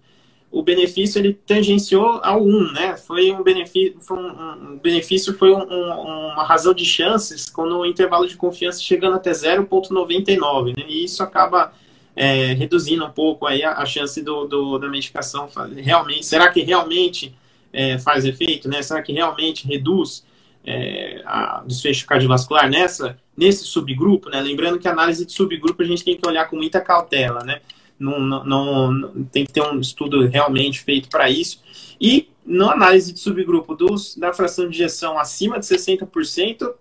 o 0.54 0.62
benefício 0.62 1.18
ele 1.18 1.34
tangenciou 1.34 2.20
ao 2.23 2.40
1, 2.40 2.73
né? 2.73 2.96
Foi 2.96 3.32
um 3.32 3.42
benefício, 3.42 3.96
foi 4.00 4.16
um, 4.16 4.28
um 4.28 4.78
benefício 4.78 5.37
foi 5.37 5.50
um, 5.52 5.58
um, 5.58 6.28
uma 6.32 6.44
razão 6.44 6.73
de 6.73 6.84
chances 6.84 7.50
quando 7.50 7.76
o 7.76 7.84
intervalo 7.84 8.25
de 8.28 8.37
confiança 8.37 8.80
chegando 8.80 9.16
até 9.16 9.32
0,99, 9.32 10.76
né? 10.76 10.84
E 10.88 11.02
isso 11.04 11.25
acaba 11.25 11.73
é, 12.14 12.52
reduzindo 12.52 13.04
um 13.04 13.11
pouco 13.11 13.49
aí 13.49 13.64
a, 13.64 13.78
a 13.78 13.84
chance 13.84 14.23
do, 14.23 14.46
do, 14.46 14.78
da 14.78 14.88
medicação 14.88 15.49
realmente. 15.76 16.25
Será 16.25 16.49
que 16.49 16.61
realmente 16.61 17.34
é, 17.73 17.99
faz 17.99 18.25
efeito, 18.25 18.68
né? 18.68 18.80
Será 18.80 19.02
que 19.02 19.12
realmente 19.12 19.66
reduz 19.66 20.25
é, 20.64 21.20
a 21.26 21.64
desfecho 21.66 22.06
cardiovascular 22.06 22.70
nessa 22.70 23.18
nesse 23.37 23.64
subgrupo, 23.64 24.30
né? 24.30 24.40
Lembrando 24.40 24.78
que 24.78 24.87
a 24.87 24.92
análise 24.92 25.26
de 25.26 25.32
subgrupo 25.32 25.82
a 25.82 25.87
gente 25.87 26.04
tem 26.04 26.16
que 26.16 26.28
olhar 26.28 26.49
com 26.49 26.54
muita 26.54 26.80
cautela, 26.80 27.42
né? 27.42 27.61
Não, 27.98 28.18
não, 28.18 28.92
não 28.92 29.24
tem 29.24 29.44
que 29.44 29.52
ter 29.52 29.62
um 29.62 29.78
estudo 29.78 30.26
realmente 30.26 30.80
feito 30.80 31.08
para 31.08 31.30
isso. 31.30 31.62
E 32.00 32.28
na 32.44 32.72
análise 32.72 33.12
de 33.12 33.18
subgrupo 33.18 33.74
dos, 33.74 34.16
da 34.16 34.32
fração 34.32 34.68
de 34.68 34.74
injeção 34.74 35.18
acima 35.18 35.58
de 35.58 35.66
60%, 35.66 36.74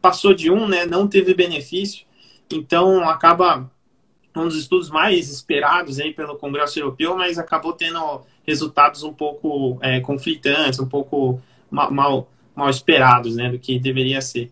passou 0.00 0.32
de 0.32 0.50
1, 0.50 0.68
né? 0.68 0.86
Não 0.86 1.06
teve 1.06 1.34
benefício. 1.34 2.06
Então 2.50 3.08
acaba 3.08 3.70
um 4.36 4.48
dos 4.48 4.56
estudos 4.56 4.90
mais 4.90 5.30
esperados 5.30 6.00
aí 6.00 6.12
pelo 6.12 6.36
Congresso 6.36 6.78
Europeu, 6.78 7.16
mas 7.16 7.38
acabou 7.38 7.72
tendo 7.72 8.22
resultados 8.46 9.02
um 9.02 9.12
pouco 9.12 9.78
é, 9.80 10.00
conflitantes, 10.00 10.80
um 10.80 10.88
pouco 10.88 11.40
mal, 11.70 11.90
mal, 11.90 12.28
mal 12.54 12.68
esperados, 12.68 13.36
né, 13.36 13.50
do 13.50 13.58
que 13.58 13.78
deveria 13.78 14.20
ser. 14.20 14.50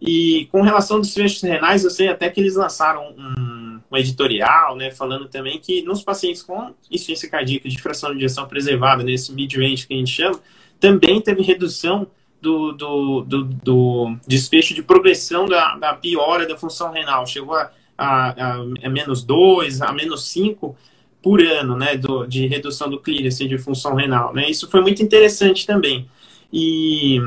E 0.00 0.48
com 0.50 0.62
relação 0.62 0.98
dos 0.98 1.08
desfechos 1.08 1.42
renais, 1.42 1.84
eu 1.84 1.90
sei 1.90 2.08
até 2.08 2.30
que 2.30 2.40
eles 2.40 2.54
lançaram 2.54 3.14
um, 3.18 3.80
um, 3.90 3.96
editorial, 3.96 4.74
né, 4.74 4.90
falando 4.90 5.28
também 5.28 5.58
que 5.58 5.82
nos 5.82 6.02
pacientes 6.02 6.42
com 6.42 6.72
insuficiência 6.90 7.28
cardíaca 7.28 7.68
de 7.68 7.80
fração 7.82 8.10
de 8.10 8.16
injeção 8.16 8.46
preservada, 8.48 9.02
nesse 9.02 9.32
mid-range 9.32 9.86
que 9.86 9.92
a 9.92 9.96
gente 9.96 10.10
chama, 10.10 10.40
também 10.78 11.20
teve 11.20 11.42
redução 11.42 12.06
do, 12.40 12.72
do, 12.72 13.20
do, 13.22 13.44
do 13.44 14.16
desfecho 14.26 14.72
de 14.72 14.82
progressão 14.82 15.46
da, 15.46 15.76
da 15.76 15.92
piora 15.92 16.48
da 16.48 16.56
função 16.56 16.90
renal. 16.90 17.26
Chegou 17.26 17.54
a, 17.54 17.70
a, 17.98 18.54
a, 18.82 18.88
menos 18.88 19.22
2, 19.22 19.82
a 19.82 19.92
menos 19.92 20.28
5 20.28 20.74
por 21.22 21.42
ano, 21.42 21.76
né, 21.76 21.98
do, 21.98 22.24
de 22.26 22.46
redução 22.46 22.88
do 22.88 22.98
clearance 22.98 23.46
de 23.46 23.58
função 23.58 23.94
renal, 23.94 24.32
né. 24.32 24.48
Isso 24.48 24.70
foi 24.70 24.80
muito 24.80 25.02
interessante 25.02 25.66
também. 25.66 26.08
E 26.50 27.20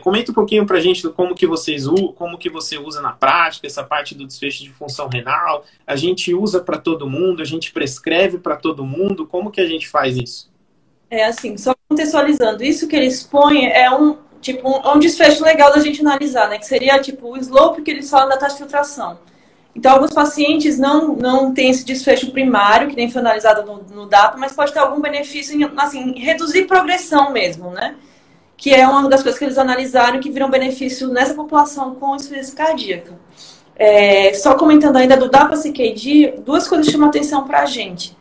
comenta 0.00 0.30
um 0.30 0.34
pouquinho 0.34 0.66
para 0.66 0.78
a 0.78 0.80
gente 0.80 1.08
como 1.10 1.34
que 1.34 1.46
vocês 1.46 1.84
como 2.16 2.38
que 2.38 2.50
você 2.50 2.78
usa 2.78 3.00
na 3.00 3.12
prática 3.12 3.66
essa 3.66 3.82
parte 3.82 4.14
do 4.14 4.26
desfecho 4.26 4.62
de 4.62 4.70
função 4.70 5.08
renal. 5.08 5.64
A 5.86 5.96
gente 5.96 6.34
usa 6.34 6.60
para 6.60 6.78
todo 6.78 7.08
mundo, 7.08 7.42
a 7.42 7.44
gente 7.44 7.72
prescreve 7.72 8.38
para 8.38 8.56
todo 8.56 8.84
mundo. 8.84 9.26
Como 9.26 9.50
que 9.50 9.60
a 9.60 9.66
gente 9.66 9.88
faz 9.88 10.16
isso? 10.16 10.50
É 11.10 11.24
assim, 11.24 11.56
só 11.56 11.74
contextualizando, 11.88 12.62
isso 12.62 12.86
que 12.86 12.94
eles 12.94 13.22
põem 13.22 13.66
é 13.66 13.90
um 13.90 14.16
tipo 14.40 14.68
um, 14.68 14.76
é 14.76 14.94
um 14.94 14.98
desfecho 14.98 15.42
legal 15.42 15.72
da 15.72 15.80
gente 15.80 16.00
analisar, 16.00 16.48
né? 16.48 16.58
Que 16.58 16.66
seria 16.66 16.98
tipo 17.00 17.32
o 17.32 17.36
slope 17.36 17.82
que 17.82 17.90
eles 17.90 18.08
falam 18.08 18.28
da 18.28 18.36
taxa 18.36 18.56
de 18.56 18.62
filtração. 18.62 19.18
Então, 19.74 19.92
alguns 19.92 20.12
pacientes 20.12 20.78
não, 20.78 21.14
não 21.14 21.54
têm 21.54 21.70
esse 21.70 21.84
desfecho 21.84 22.32
primário, 22.32 22.88
que 22.88 22.96
nem 22.96 23.10
foi 23.10 23.20
analisado 23.20 23.64
no, 23.64 23.82
no 23.94 24.06
DAPA, 24.06 24.36
mas 24.36 24.52
pode 24.52 24.72
ter 24.72 24.80
algum 24.80 25.00
benefício 25.00 25.56
em, 25.56 25.70
assim, 25.76 26.18
reduzir 26.18 26.64
progressão 26.66 27.32
mesmo, 27.32 27.70
né? 27.70 27.94
Que 28.60 28.74
é 28.74 28.86
uma 28.86 29.08
das 29.08 29.22
coisas 29.22 29.38
que 29.38 29.44
eles 29.46 29.56
analisaram 29.56 30.20
que 30.20 30.30
viram 30.30 30.50
benefício 30.50 31.08
nessa 31.08 31.32
população 31.32 31.94
com 31.94 32.14
insuficiência 32.14 32.54
cardíaca. 32.54 33.18
É, 33.74 34.34
só 34.34 34.54
comentando 34.54 34.96
ainda 34.96 35.16
do 35.16 35.30
DAPA-CKD, 35.30 36.42
duas 36.44 36.68
coisas 36.68 36.92
chamam 36.92 37.08
atenção 37.08 37.46
para 37.46 37.62
a 37.62 37.64
gente. 37.64 38.14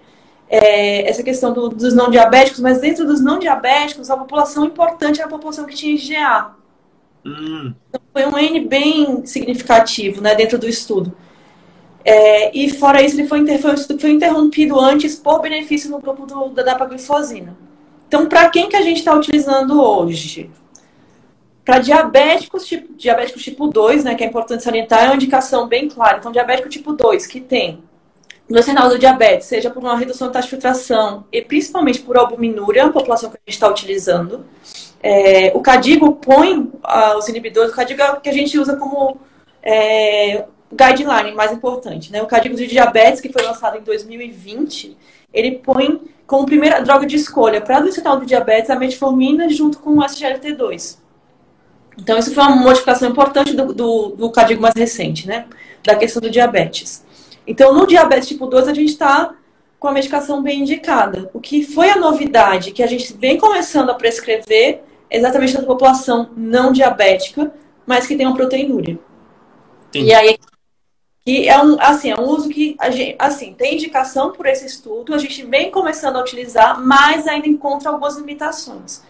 É, 0.49 1.09
essa 1.09 1.21
questão 1.23 1.51
do, 1.51 1.67
dos 1.67 1.93
não 1.93 2.09
diabéticos, 2.09 2.61
mas 2.61 2.79
dentro 2.79 3.05
dos 3.05 3.19
não 3.19 3.37
diabéticos, 3.37 4.09
a 4.09 4.15
população 4.15 4.63
importante 4.63 5.19
era 5.19 5.27
a 5.27 5.29
população 5.31 5.65
que 5.65 5.75
tinha 5.75 5.93
IgA. 5.93 6.51
Hum. 7.25 7.73
Então, 7.89 8.01
foi 8.13 8.25
um 8.25 8.37
N 8.37 8.61
bem 8.61 9.25
significativo 9.25 10.21
né, 10.21 10.35
dentro 10.35 10.57
do 10.57 10.69
estudo. 10.69 11.13
É, 12.05 12.57
e 12.57 12.69
fora 12.69 13.01
isso, 13.01 13.19
ele 13.19 13.27
foi, 13.27 13.45
foi, 13.57 13.75
foi 13.75 14.11
interrompido 14.11 14.79
antes 14.79 15.15
por 15.15 15.41
benefício 15.41 15.91
no 15.91 15.99
grupo 15.99 16.25
do, 16.25 16.47
da 16.47 16.63
dapaglifosina. 16.63 17.57
Então, 18.09 18.25
para 18.25 18.49
quem 18.49 18.67
que 18.67 18.75
a 18.75 18.81
gente 18.81 18.97
está 18.97 19.13
utilizando 19.13 19.79
hoje? 19.79 20.49
Para 21.63 21.77
diabéticos 21.77 22.65
tipo, 22.65 22.91
diabéticos 22.95 23.43
tipo 23.43 23.67
2, 23.67 24.03
né, 24.03 24.15
que 24.15 24.23
é 24.23 24.27
importante 24.27 24.63
salientar, 24.63 25.03
é 25.03 25.05
uma 25.05 25.15
indicação 25.15 25.67
bem 25.67 25.87
clara. 25.87 26.17
Então, 26.17 26.31
diabético 26.31 26.67
tipo 26.67 26.93
2, 26.93 27.27
que 27.27 27.39
tem 27.39 27.83
no 28.49 28.63
sinal 28.63 28.89
do 28.89 28.97
diabetes, 28.97 29.45
seja 29.45 29.69
por 29.69 29.83
uma 29.83 29.95
redução 29.95 30.25
da 30.25 30.33
taxa 30.33 30.47
de 30.47 30.49
filtração 30.49 31.23
e 31.31 31.39
principalmente 31.39 32.01
por 32.01 32.17
albuminúria, 32.17 32.85
a 32.85 32.89
população 32.89 33.29
que 33.29 33.37
a 33.37 33.41
gente 33.45 33.53
está 33.53 33.67
utilizando. 33.69 34.43
É, 35.03 35.51
o 35.53 35.61
CADIGO 35.61 36.15
põe 36.15 36.67
ah, 36.81 37.15
os 37.15 37.29
inibidores, 37.29 37.71
o 37.71 37.75
CADIGO 37.75 38.01
é 38.01 38.11
o 38.13 38.21
que 38.21 38.29
a 38.29 38.33
gente 38.33 38.57
usa 38.57 38.75
como 38.75 39.19
é, 39.61 40.45
guideline 40.73 41.35
mais 41.35 41.51
importante. 41.51 42.11
Né? 42.11 42.23
O 42.23 42.25
CADIGO 42.25 42.55
de 42.55 42.65
diabetes, 42.65 43.21
que 43.21 43.31
foi 43.31 43.43
lançado 43.43 43.77
em 43.77 43.81
2020, 43.81 44.97
ele 45.31 45.59
põe 45.59 46.01
como 46.29 46.45
primeira 46.45 46.79
droga 46.79 47.07
de 47.07 47.15
escolha 47.15 47.59
para 47.59 47.83
o 47.83 47.91
sinal 47.91 48.19
do 48.19 48.25
diabetes 48.25 48.69
a 48.69 48.75
metformina 48.75 49.49
junto 49.49 49.79
com 49.79 49.97
o 49.97 50.03
SGLT2. 50.03 50.99
Então, 51.97 52.19
isso 52.19 52.35
foi 52.35 52.43
uma 52.43 52.55
modificação 52.55 53.09
importante 53.09 53.51
do, 53.55 53.73
do, 53.73 54.09
do 54.09 54.31
código 54.31 54.61
mais 54.61 54.75
recente, 54.75 55.27
né? 55.27 55.47
Da 55.83 55.95
questão 55.95 56.21
do 56.21 56.29
diabetes. 56.29 57.03
Então, 57.47 57.73
no 57.73 57.87
diabetes 57.87 58.27
tipo 58.27 58.45
2, 58.45 58.67
a 58.67 58.73
gente 58.75 58.91
está 58.91 59.33
com 59.79 59.87
a 59.87 59.91
medicação 59.91 60.43
bem 60.43 60.59
indicada. 60.59 61.31
O 61.33 61.39
que 61.39 61.63
foi 61.63 61.89
a 61.89 61.95
novidade 61.95 62.73
que 62.73 62.83
a 62.83 62.87
gente 62.87 63.11
vem 63.17 63.39
começando 63.39 63.89
a 63.89 63.95
prescrever 63.95 64.83
exatamente 65.09 65.55
na 65.55 65.63
população 65.63 66.29
não 66.37 66.71
diabética, 66.71 67.51
mas 67.87 68.05
que 68.05 68.15
tem 68.15 68.27
uma 68.27 68.35
proteinúria. 68.35 68.99
E 69.95 70.13
aí 70.13 70.37
que 71.29 71.47
é 71.47 71.61
um, 71.61 71.77
assim, 71.79 72.09
é 72.09 72.19
um 72.19 72.23
uso 72.23 72.49
que 72.49 72.75
a 72.79 72.89
gente, 72.89 73.15
assim, 73.19 73.53
tem 73.53 73.75
indicação 73.75 74.31
por 74.31 74.47
esse 74.47 74.65
estudo, 74.65 75.13
a 75.13 75.17
gente 75.19 75.45
vem 75.45 75.69
começando 75.69 76.15
a 76.15 76.21
utilizar, 76.21 76.81
mas 76.81 77.27
ainda 77.27 77.47
encontra 77.47 77.91
algumas 77.91 78.17
limitações. 78.17 79.03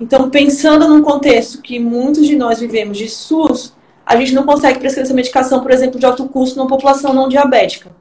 Então, 0.00 0.30
pensando 0.30 0.88
num 0.88 1.02
contexto 1.02 1.60
que 1.60 1.78
muitos 1.78 2.26
de 2.26 2.34
nós 2.34 2.60
vivemos 2.60 2.96
de 2.96 3.10
SUS, 3.10 3.74
a 4.06 4.16
gente 4.16 4.32
não 4.32 4.44
consegue 4.44 4.78
prescrever 4.78 5.04
essa 5.04 5.14
medicação, 5.14 5.60
por 5.60 5.70
exemplo, 5.70 6.00
de 6.00 6.06
alto 6.06 6.26
custo 6.30 6.56
numa 6.56 6.66
população 6.66 7.12
não 7.12 7.28
diabética. 7.28 7.92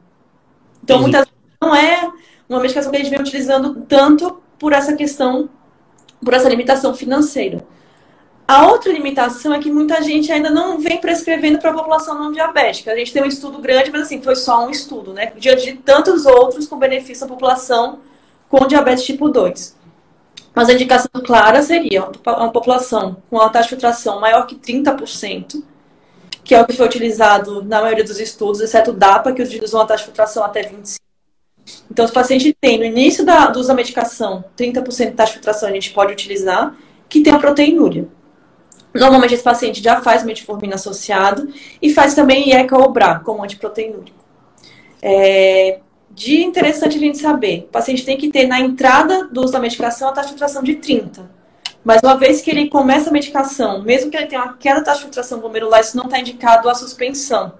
Então, 0.82 0.96
uhum. 0.96 1.04
muitas 1.04 1.25
vezes 1.25 1.58
não 1.62 1.75
é 1.75 2.10
uma 2.48 2.62
medicação 2.62 2.89
que 2.89 2.96
a 2.98 3.00
gente 3.01 3.10
vem 3.10 3.20
utilizando 3.20 3.82
tanto 3.89 4.42
por 4.58 4.72
essa 4.72 4.96
questão, 4.96 5.50
por 6.24 6.34
essa 6.34 6.48
limitação 6.48 6.96
financeira. 6.96 7.66
A 8.50 8.65
outra 8.65 8.91
limitação 8.91 9.53
é 9.53 9.60
que 9.60 9.72
muita 9.72 10.01
gente 10.01 10.32
ainda 10.32 10.50
não 10.50 10.79
vem 10.79 10.98
prescrevendo 10.98 11.60
para 11.60 11.70
a 11.70 11.74
população 11.74 12.18
não 12.18 12.32
diabética. 12.32 12.91
A 12.91 12.96
gente 12.96 13.13
tem 13.13 13.22
um 13.22 13.27
estudo 13.27 13.60
grande, 13.60 13.91
mas 13.91 14.01
assim, 14.01 14.24
foi 14.24 14.36
só 14.36 14.65
um 14.65 14.72
estudo, 14.72 15.13
né? 15.13 15.32
Diante 15.38 15.65
de 15.65 15.74
tantos 15.74 16.25
outros 16.25 16.65
com 16.65 16.79
benefício 16.79 17.25
à 17.25 17.27
população 17.27 18.00
com 18.50 18.65
diabetes 18.65 19.03
tipo 19.03 19.29
2. 19.29 19.77
Mas 20.56 20.68
a 20.68 20.74
indicação 20.74 21.12
clara 21.24 21.62
seria 21.62 22.10
uma 22.25 22.51
população 22.51 23.18
com 23.29 23.39
a 23.39 23.50
taxa 23.50 23.65
de 23.65 23.70
filtração 23.70 24.20
maior 24.20 24.48
que 24.48 24.56
30%, 24.56 25.62
que 26.44 26.56
é 26.56 26.60
o 26.60 26.65
que 26.65 26.74
foi 26.74 26.88
utilizado 26.88 27.63
na 27.63 27.84
maioria 27.84 28.03
dos 28.03 28.20
estudos, 28.20 28.62
exceto 28.62 28.89
o 28.89 28.96
DAPA, 28.96 29.32
que 29.32 29.44
utilizou 29.44 29.79
uma 29.79 29.86
taxa 29.86 30.00
de 30.00 30.06
filtração 30.06 30.44
até 30.44 30.63
25%. 30.63 30.96
Então, 31.91 32.03
os 32.03 32.10
pacientes 32.10 32.51
têm 32.60 32.79
no 32.79 32.86
início 32.86 33.24
da, 33.24 33.46
do 33.46 33.60
uso 33.60 33.68
da 33.68 33.75
medicação 33.75 34.44
30% 34.58 35.12
de 35.12 35.12
taxa 35.12 35.34
de 35.34 35.34
filtração 35.34 35.70
a 35.70 35.72
gente 35.72 35.91
pode 35.91 36.13
utilizar, 36.13 36.75
que 37.08 37.22
tem 37.22 37.32
a 37.32 37.38
proteinúria. 37.38 38.08
Normalmente 38.93 39.34
esse 39.34 39.43
paciente 39.43 39.84
já 39.84 40.01
faz 40.01 40.24
metformina 40.24 40.75
associado 40.75 41.48
e 41.81 41.93
faz 41.93 42.15
também 42.15 42.50
IECA 42.50 42.77
ou 42.77 42.91
BRA 42.91 43.19
como 43.19 43.43
antiproteinúrico. 43.43 44.17
É, 45.01 45.79
de 46.10 46.41
interessante 46.43 46.98
a 46.98 47.00
gente 47.00 47.17
saber, 47.17 47.65
o 47.67 47.72
paciente 47.72 48.03
tem 48.03 48.17
que 48.17 48.29
ter 48.29 48.48
na 48.48 48.60
entrada 48.60 49.27
do 49.27 49.41
uso 49.41 49.53
da 49.53 49.60
medicação 49.60 50.10
a 50.10 50.12
taxa 50.12 50.27
de 50.27 50.34
filtração 50.34 50.63
de 50.63 50.75
30. 50.75 51.29
Mas 51.84 52.01
uma 52.03 52.17
vez 52.17 52.41
que 52.41 52.50
ele 52.50 52.67
começa 52.67 53.10
a 53.10 53.13
medicação, 53.13 53.81
mesmo 53.84 54.12
que 54.12 54.17
ele 54.17 54.25
tenha 54.25 54.43
uma 54.43 54.53
queda 54.53 54.79
da 54.79 54.86
taxa 54.86 54.98
de 54.98 55.03
filtração 55.05 55.39
glomerular, 55.39 55.79
isso 55.79 55.96
não 55.96 56.05
está 56.05 56.19
indicado 56.19 56.67
a 56.67 56.75
suspensão. 56.75 57.53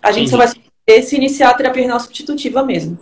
A 0.00 0.12
gente 0.12 0.28
Entendi. 0.28 0.30
só 0.30 0.36
vai 0.36 0.48
saber 0.48 1.02
se 1.02 1.16
iniciar 1.16 1.50
a 1.50 1.54
terapia 1.54 1.82
renal 1.82 1.98
substitutiva 1.98 2.62
mesmo. 2.62 2.98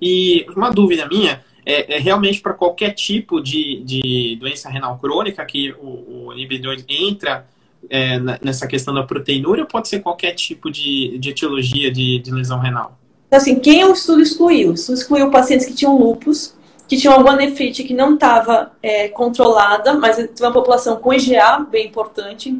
E 0.00 0.46
uma 0.54 0.70
dúvida 0.70 1.06
minha, 1.08 1.44
é, 1.68 1.96
é 1.96 1.98
realmente 1.98 2.40
para 2.40 2.54
qualquer 2.54 2.92
tipo 2.92 3.42
de, 3.42 3.82
de 3.84 4.36
doença 4.40 4.70
renal 4.70 4.98
crônica 4.98 5.44
que 5.44 5.72
o, 5.72 6.28
o 6.28 6.32
inibidor 6.32 6.76
entra 6.88 7.46
é, 7.90 8.18
nessa 8.42 8.66
questão 8.66 8.94
da 8.94 9.02
proteinúria 9.02 9.64
ou 9.64 9.68
pode 9.68 9.86
ser 9.86 10.00
qualquer 10.00 10.32
tipo 10.32 10.70
de, 10.70 11.18
de 11.18 11.28
etiologia 11.28 11.92
de, 11.92 12.20
de 12.20 12.30
lesão 12.30 12.58
renal? 12.58 12.98
Então, 13.26 13.36
assim, 13.36 13.60
quem 13.60 13.84
o 13.84 13.92
estudo 13.92 14.22
excluiu? 14.22 14.70
O 14.70 14.74
estudo 14.74 14.96
excluiu 14.96 15.30
pacientes 15.30 15.66
que 15.66 15.74
tinham 15.74 15.98
lupus, 15.98 16.54
que 16.88 16.96
tinham 16.96 17.12
alguma 17.12 17.36
nefrite 17.36 17.84
que 17.84 17.92
não 17.92 18.14
estava 18.14 18.72
é, 18.82 19.08
controlada, 19.08 19.92
mas 19.92 20.16
tinha 20.16 20.48
uma 20.48 20.52
população 20.52 20.96
com 20.96 21.12
IgA 21.12 21.66
bem 21.70 21.86
importante, 21.86 22.58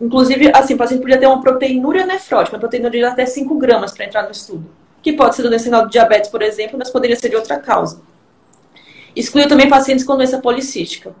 Inclusive, 0.00 0.50
assim, 0.52 0.74
o 0.74 0.76
paciente 0.76 1.00
podia 1.00 1.18
ter 1.18 1.26
uma 1.26 1.40
proteinúria 1.40 2.04
nefrótica, 2.04 2.56
uma 2.56 2.60
proteinúria 2.60 3.00
de 3.00 3.06
até 3.06 3.24
5 3.24 3.56
gramas 3.56 3.92
para 3.92 4.04
entrar 4.04 4.24
no 4.24 4.32
estudo. 4.32 4.68
Que 5.00 5.12
pode 5.12 5.36
ser 5.36 5.48
do 5.48 5.58
sinal 5.58 5.86
de 5.86 5.92
diabetes, 5.92 6.28
por 6.28 6.42
exemplo, 6.42 6.76
mas 6.76 6.90
poderia 6.90 7.16
ser 7.16 7.28
de 7.28 7.36
outra 7.36 7.58
causa. 7.58 8.02
Excluiu 9.14 9.48
também 9.48 9.68
pacientes 9.68 10.04
com 10.04 10.16
doença 10.16 10.40
policística. 10.40 11.14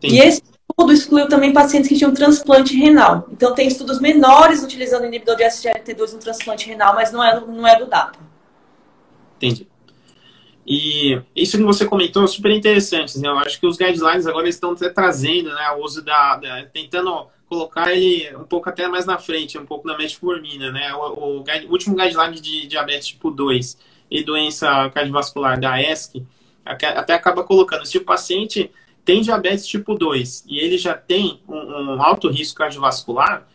Sim. 0.00 0.08
E 0.08 0.18
esse 0.20 0.42
estudo 0.70 0.92
excluiu 0.92 1.28
também 1.28 1.52
pacientes 1.52 1.88
que 1.88 1.96
tinham 1.96 2.12
transplante 2.12 2.76
renal. 2.76 3.26
Então, 3.30 3.54
tem 3.54 3.66
estudos 3.68 4.00
menores 4.00 4.62
utilizando 4.62 5.06
inibidor 5.06 5.36
de 5.36 5.44
SGLT2 5.44 6.12
no 6.12 6.18
transplante 6.18 6.66
renal, 6.66 6.94
mas 6.94 7.12
não 7.12 7.24
é, 7.24 7.40
não 7.40 7.66
é 7.66 7.78
do 7.78 7.86
DAPA. 7.86 8.18
Entendi. 9.36 9.66
E 10.66 11.20
isso 11.34 11.56
que 11.56 11.62
você 11.62 11.86
comentou 11.86 12.24
é 12.24 12.26
super 12.26 12.50
interessante. 12.50 13.18
Né? 13.18 13.28
Eu 13.28 13.38
acho 13.38 13.60
que 13.60 13.66
os 13.66 13.76
guidelines 13.76 14.26
agora 14.26 14.48
estão 14.48 14.72
até 14.72 14.88
trazendo 14.88 15.54
né, 15.54 15.70
o 15.76 15.84
uso 15.84 16.02
da, 16.02 16.36
da, 16.36 16.64
tentando 16.66 17.28
colocar 17.48 17.92
ele 17.92 18.34
um 18.36 18.42
pouco 18.42 18.68
até 18.68 18.88
mais 18.88 19.06
na 19.06 19.16
frente, 19.16 19.56
um 19.56 19.64
pouco 19.64 19.86
na 19.86 19.96
metformina. 19.96 20.72
Né? 20.72 20.92
O, 20.94 21.38
o, 21.38 21.44
o 21.44 21.70
último 21.70 21.94
guideline 21.94 22.40
de 22.40 22.66
diabetes 22.66 23.06
tipo 23.06 23.30
2 23.30 23.78
e 24.10 24.24
doença 24.24 24.90
cardiovascular 24.90 25.58
da 25.58 25.80
ESC 25.80 26.26
até 26.66 27.14
acaba 27.14 27.44
colocando, 27.44 27.86
se 27.86 27.98
o 27.98 28.04
paciente 28.04 28.70
tem 29.04 29.22
diabetes 29.22 29.66
tipo 29.66 29.94
2 29.94 30.44
e 30.48 30.58
ele 30.58 30.76
já 30.76 30.94
tem 30.94 31.40
um, 31.48 31.56
um 31.56 32.02
alto 32.02 32.28
risco 32.28 32.58
cardiovascular, 32.58 33.46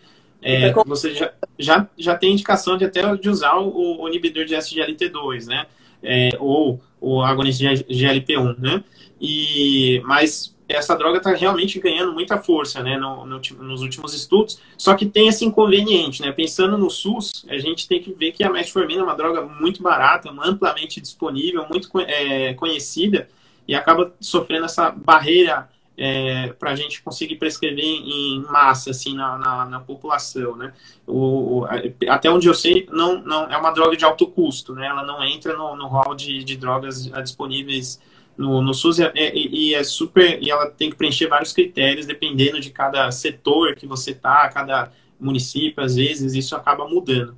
é, 0.42 0.72
você 0.86 1.14
já, 1.14 1.32
já, 1.60 1.88
já 1.98 2.16
tem 2.16 2.32
indicação 2.32 2.78
de 2.78 2.86
até 2.86 3.16
de 3.16 3.30
usar 3.30 3.58
o, 3.58 4.02
o 4.02 4.08
inibidor 4.08 4.46
de 4.46 4.56
SGLT2, 4.56 5.46
né? 5.46 5.68
É, 6.02 6.30
ou 6.40 6.82
o 7.00 7.22
agonista 7.22 7.64
de 7.64 7.84
GLP-1, 7.84 8.58
né? 8.58 8.84
E, 9.20 10.02
mas 10.04 10.56
essa 10.72 10.96
droga 10.96 11.18
está 11.18 11.32
realmente 11.32 11.80
ganhando 11.80 12.14
muita 12.14 12.38
força, 12.38 12.82
né, 12.82 12.98
no, 12.98 13.26
no, 13.26 13.42
nos 13.60 13.82
últimos 13.82 14.14
estudos, 14.14 14.60
só 14.78 14.96
que 14.96 15.06
tem 15.06 15.28
esse 15.28 15.46
inconveniente, 15.46 16.22
né, 16.22 16.32
pensando 16.32 16.78
no 16.78 16.90
SUS, 16.90 17.46
a 17.48 17.58
gente 17.58 17.88
tem 17.88 18.02
que 18.02 18.14
ver 18.14 18.32
que 18.32 18.44
a 18.44 18.50
metformina 18.50 19.02
é 19.02 19.04
uma 19.04 19.16
droga 19.16 19.42
muito 19.42 19.82
barata, 19.82 20.30
amplamente 20.30 21.00
disponível, 21.00 21.66
muito 21.70 21.90
é, 22.00 22.54
conhecida, 22.54 23.30
e 23.68 23.76
acaba 23.76 24.14
sofrendo 24.20 24.66
essa 24.66 24.90
barreira 24.90 25.70
é, 25.98 26.48
para 26.54 26.72
a 26.72 26.76
gente 26.76 27.02
conseguir 27.04 27.36
prescrever 27.36 27.84
em 27.84 28.42
massa 28.50 28.90
assim 28.90 29.16
na, 29.16 29.38
na, 29.38 29.66
na 29.66 29.80
população, 29.80 30.56
né? 30.56 30.74
O, 31.06 31.66
até 32.10 32.30
onde 32.30 32.48
eu 32.48 32.54
sei, 32.54 32.88
não, 32.92 33.22
não 33.22 33.44
é 33.44 33.56
uma 33.56 33.72
droga 33.72 33.96
de 33.96 34.04
alto 34.04 34.26
custo, 34.26 34.74
né? 34.74 34.88
Ela 34.88 35.04
não 35.04 35.24
entra 35.24 35.56
no, 35.56 35.76
no 35.76 35.88
hall 35.88 36.16
de, 36.16 36.44
de 36.44 36.58
drogas 36.58 37.06
disponíveis 37.06 38.02
no, 38.42 38.62
no 38.62 38.74
SUS 38.74 39.00
é, 39.00 39.12
é, 39.16 39.32
e 39.36 39.76
é 39.76 39.84
super 39.84 40.42
e 40.42 40.50
ela 40.50 40.66
tem 40.70 40.90
que 40.90 40.96
preencher 40.96 41.28
vários 41.28 41.54
critérios 41.54 42.08
dependendo 42.08 42.60
de 42.60 42.72
cada 42.72 43.12
setor 43.12 43.76
que 43.76 43.86
você 43.86 44.14
tá, 44.14 44.50
cada 44.50 44.92
município, 45.20 45.84
às 45.84 45.96
vezes 45.96 46.34
isso 46.34 46.56
acaba 46.56 46.88
mudando. 46.88 47.36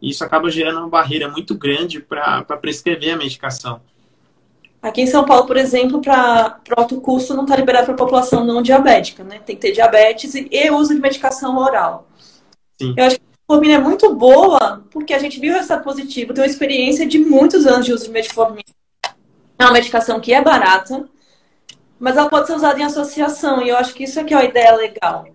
Isso 0.00 0.22
acaba 0.24 0.50
gerando 0.50 0.78
uma 0.78 0.88
barreira 0.88 1.28
muito 1.28 1.56
grande 1.56 1.98
para 1.98 2.42
prescrever 2.44 3.14
a 3.14 3.16
medicação. 3.16 3.80
Aqui 4.80 5.00
em 5.00 5.06
São 5.06 5.24
Paulo, 5.24 5.46
por 5.46 5.56
exemplo, 5.56 6.00
para 6.00 6.60
alto 6.76 7.00
custo 7.00 7.34
não 7.34 7.44
está 7.44 7.56
liberado 7.56 7.86
para 7.86 7.94
a 7.94 7.98
população 7.98 8.44
não 8.44 8.62
diabética, 8.62 9.24
né? 9.24 9.40
Tem 9.44 9.56
que 9.56 9.62
ter 9.62 9.72
diabetes 9.72 10.34
e, 10.34 10.46
e 10.52 10.70
uso 10.70 10.94
de 10.94 11.00
medicação 11.00 11.56
oral. 11.56 12.06
Sim. 12.80 12.94
Eu 12.96 13.04
acho 13.04 13.16
que 13.16 13.22
a 13.22 13.54
metformina 13.54 13.74
é 13.74 13.78
muito 13.78 14.14
boa 14.14 14.84
porque 14.90 15.14
a 15.14 15.18
gente 15.18 15.40
viu 15.40 15.56
essa 15.56 15.78
positivo, 15.78 16.34
tem 16.34 16.44
uma 16.44 16.50
experiência 16.50 17.06
de 17.06 17.18
muitos 17.18 17.66
anos 17.66 17.86
de 17.86 17.92
uso 17.92 18.04
de 18.04 18.10
metformina. 18.10 18.62
É 19.58 19.64
uma 19.64 19.72
medicação 19.72 20.20
que 20.20 20.32
é 20.32 20.42
barata, 20.42 21.08
mas 21.98 22.16
ela 22.16 22.28
pode 22.28 22.46
ser 22.46 22.54
usada 22.54 22.78
em 22.78 22.84
associação 22.84 23.62
e 23.62 23.68
eu 23.68 23.76
acho 23.76 23.94
que 23.94 24.04
isso 24.04 24.18
é 24.18 24.24
que 24.24 24.34
é 24.34 24.36
a 24.36 24.44
ideia 24.44 24.74
legal. 24.74 25.26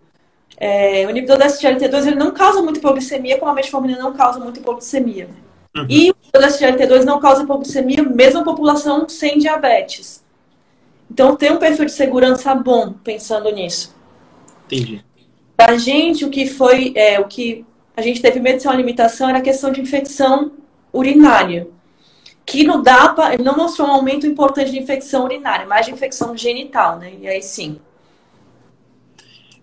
É, 0.57 1.05
o 1.07 1.09
inibidor 1.09 1.37
da 1.37 1.47
SGLT2 1.47 2.07
ele 2.07 2.15
não 2.15 2.31
causa 2.31 2.61
muita 2.61 2.79
hipoglicemia, 2.79 3.37
como 3.37 3.51
a 3.51 3.55
metformina 3.55 3.97
não 3.97 4.13
causa 4.13 4.39
muita 4.39 4.59
hipoglicemia. 4.59 5.29
Uhum. 5.75 5.85
E 5.89 6.11
o 6.11 6.15
SGLT2 6.33 7.03
não 7.03 7.19
causa 7.19 7.43
hipoglicemia, 7.43 8.03
mesmo 8.03 8.41
a 8.41 8.43
população 8.43 9.07
sem 9.07 9.37
diabetes. 9.37 10.23
Então 11.09 11.35
tem 11.35 11.51
um 11.51 11.57
perfil 11.57 11.85
de 11.85 11.91
segurança 11.91 12.53
bom 12.53 12.93
pensando 13.03 13.49
nisso. 13.51 13.95
Entendi. 14.65 15.03
A 15.57 15.77
gente, 15.77 16.25
o 16.25 16.29
que 16.29 16.45
foi, 16.45 16.93
é, 16.95 17.19
o 17.19 17.25
que 17.25 17.65
a 17.95 18.01
gente 18.01 18.21
teve 18.21 18.39
medo 18.39 18.57
de 18.57 18.61
ser 18.61 18.67
uma 18.67 18.77
limitação 18.77 19.29
era 19.29 19.39
a 19.39 19.41
questão 19.41 19.71
de 19.71 19.81
infecção 19.81 20.51
urinária. 20.93 21.67
Que 22.49 22.63
no 22.63 22.81
DAPA 22.81 23.37
não 23.37 23.55
mostrou 23.55 23.87
um 23.87 23.91
aumento 23.91 24.25
importante 24.25 24.71
de 24.71 24.79
infecção 24.79 25.23
urinária, 25.23 25.65
mas 25.67 25.85
de 25.85 25.91
infecção 25.91 26.35
genital, 26.35 26.97
né? 26.97 27.13
E 27.21 27.27
aí 27.27 27.41
sim. 27.41 27.79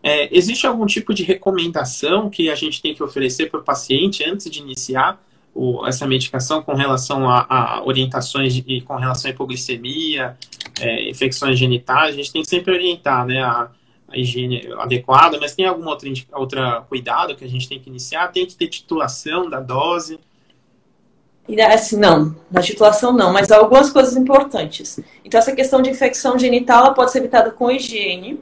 É, 0.03 0.29
existe 0.37 0.67
algum 0.67 0.87
tipo 0.87 1.13
de 1.13 1.25
recomendação 1.25 2.31
que 2.31 2.49
a 2.49 2.55
gente 2.55 2.81
tem 2.81 2.95
que 2.95 3.03
oferecer 3.03 3.51
para 3.51 3.59
o 3.59 3.63
paciente 3.65 4.23
antes 4.25 4.49
de 4.49 4.61
iniciar 4.61 5.21
o, 5.53 5.85
essa 5.85 6.07
medicação 6.07 6.63
com 6.63 6.75
relação 6.75 7.29
a, 7.29 7.47
a 7.49 7.85
orientações 7.85 8.55
de, 8.55 8.81
com 8.83 8.95
relação 8.95 9.31
à 9.31 9.35
hipoglicemia, 9.35 10.37
é, 10.81 11.11
infecções 11.11 11.59
genitais, 11.59 12.15
a 12.15 12.17
gente 12.17 12.33
tem 12.33 12.43
que 12.43 12.49
sempre 12.49 12.73
orientar 12.73 13.27
né, 13.27 13.43
a, 13.43 13.69
a 14.09 14.17
higiene 14.17 14.69
adequada, 14.79 15.39
mas 15.41 15.55
tem 15.55 15.67
algum 15.67 15.87
outro 15.87 16.09
outra 16.33 16.83
cuidado 16.83 17.35
que 17.35 17.45
a 17.45 17.49
gente 17.49 17.69
tem 17.69 17.81
que 17.81 17.91
iniciar? 17.91 18.29
Tem 18.29 18.47
que 18.47 18.55
ter 18.55 18.69
titulação 18.69 19.51
da 19.51 19.59
dose? 19.59 20.21
Assim, 21.73 21.97
não, 21.97 22.35
na 22.51 22.61
titulação 22.61 23.13
não, 23.13 23.33
mas 23.33 23.53
algumas 23.53 23.91
coisas 23.91 24.17
importantes. 24.17 24.99
Então, 25.25 25.39
essa 25.39 25.53
questão 25.53 25.81
de 25.81 25.91
infecção 25.91 26.39
genital 26.39 26.93
pode 26.93 27.13
ser 27.13 27.19
evitada 27.19 27.51
com 27.51 27.71
higiene. 27.71 28.41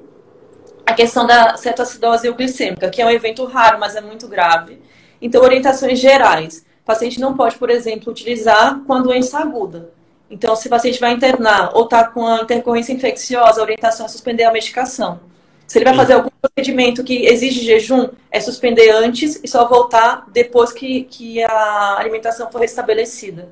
A 0.86 0.94
questão 0.94 1.26
da 1.26 1.56
cetoacidose 1.56 2.26
euglicêmica, 2.26 2.88
que 2.88 3.02
é 3.02 3.06
um 3.06 3.10
evento 3.10 3.44
raro, 3.44 3.78
mas 3.78 3.94
é 3.94 4.00
muito 4.00 4.26
grave. 4.26 4.80
Então, 5.20 5.42
orientações 5.42 5.98
gerais. 5.98 6.64
O 6.82 6.86
paciente 6.86 7.20
não 7.20 7.34
pode, 7.34 7.56
por 7.56 7.70
exemplo, 7.70 8.10
utilizar 8.10 8.80
com 8.86 8.92
a 8.92 9.00
doença 9.00 9.38
aguda. 9.38 9.90
Então, 10.30 10.56
se 10.56 10.66
o 10.66 10.70
paciente 10.70 10.98
vai 10.98 11.12
internar 11.12 11.70
ou 11.74 11.84
está 11.84 12.04
com 12.04 12.26
a 12.26 12.40
intercorrência 12.40 12.92
infecciosa, 12.92 13.60
a 13.60 13.64
orientação 13.64 14.06
é 14.06 14.08
suspender 14.08 14.44
a 14.44 14.52
medicação. 14.52 15.20
Se 15.66 15.78
ele 15.78 15.84
vai 15.84 15.94
fazer 15.94 16.14
algum 16.14 16.30
procedimento 16.40 17.02
que 17.02 17.26
exige 17.26 17.64
jejum, 17.64 18.08
é 18.30 18.40
suspender 18.40 18.90
antes 18.90 19.40
e 19.42 19.48
só 19.48 19.66
voltar 19.66 20.26
depois 20.32 20.72
que, 20.72 21.04
que 21.04 21.42
a 21.42 21.96
alimentação 21.98 22.50
for 22.50 22.60
restabelecida. 22.60 23.48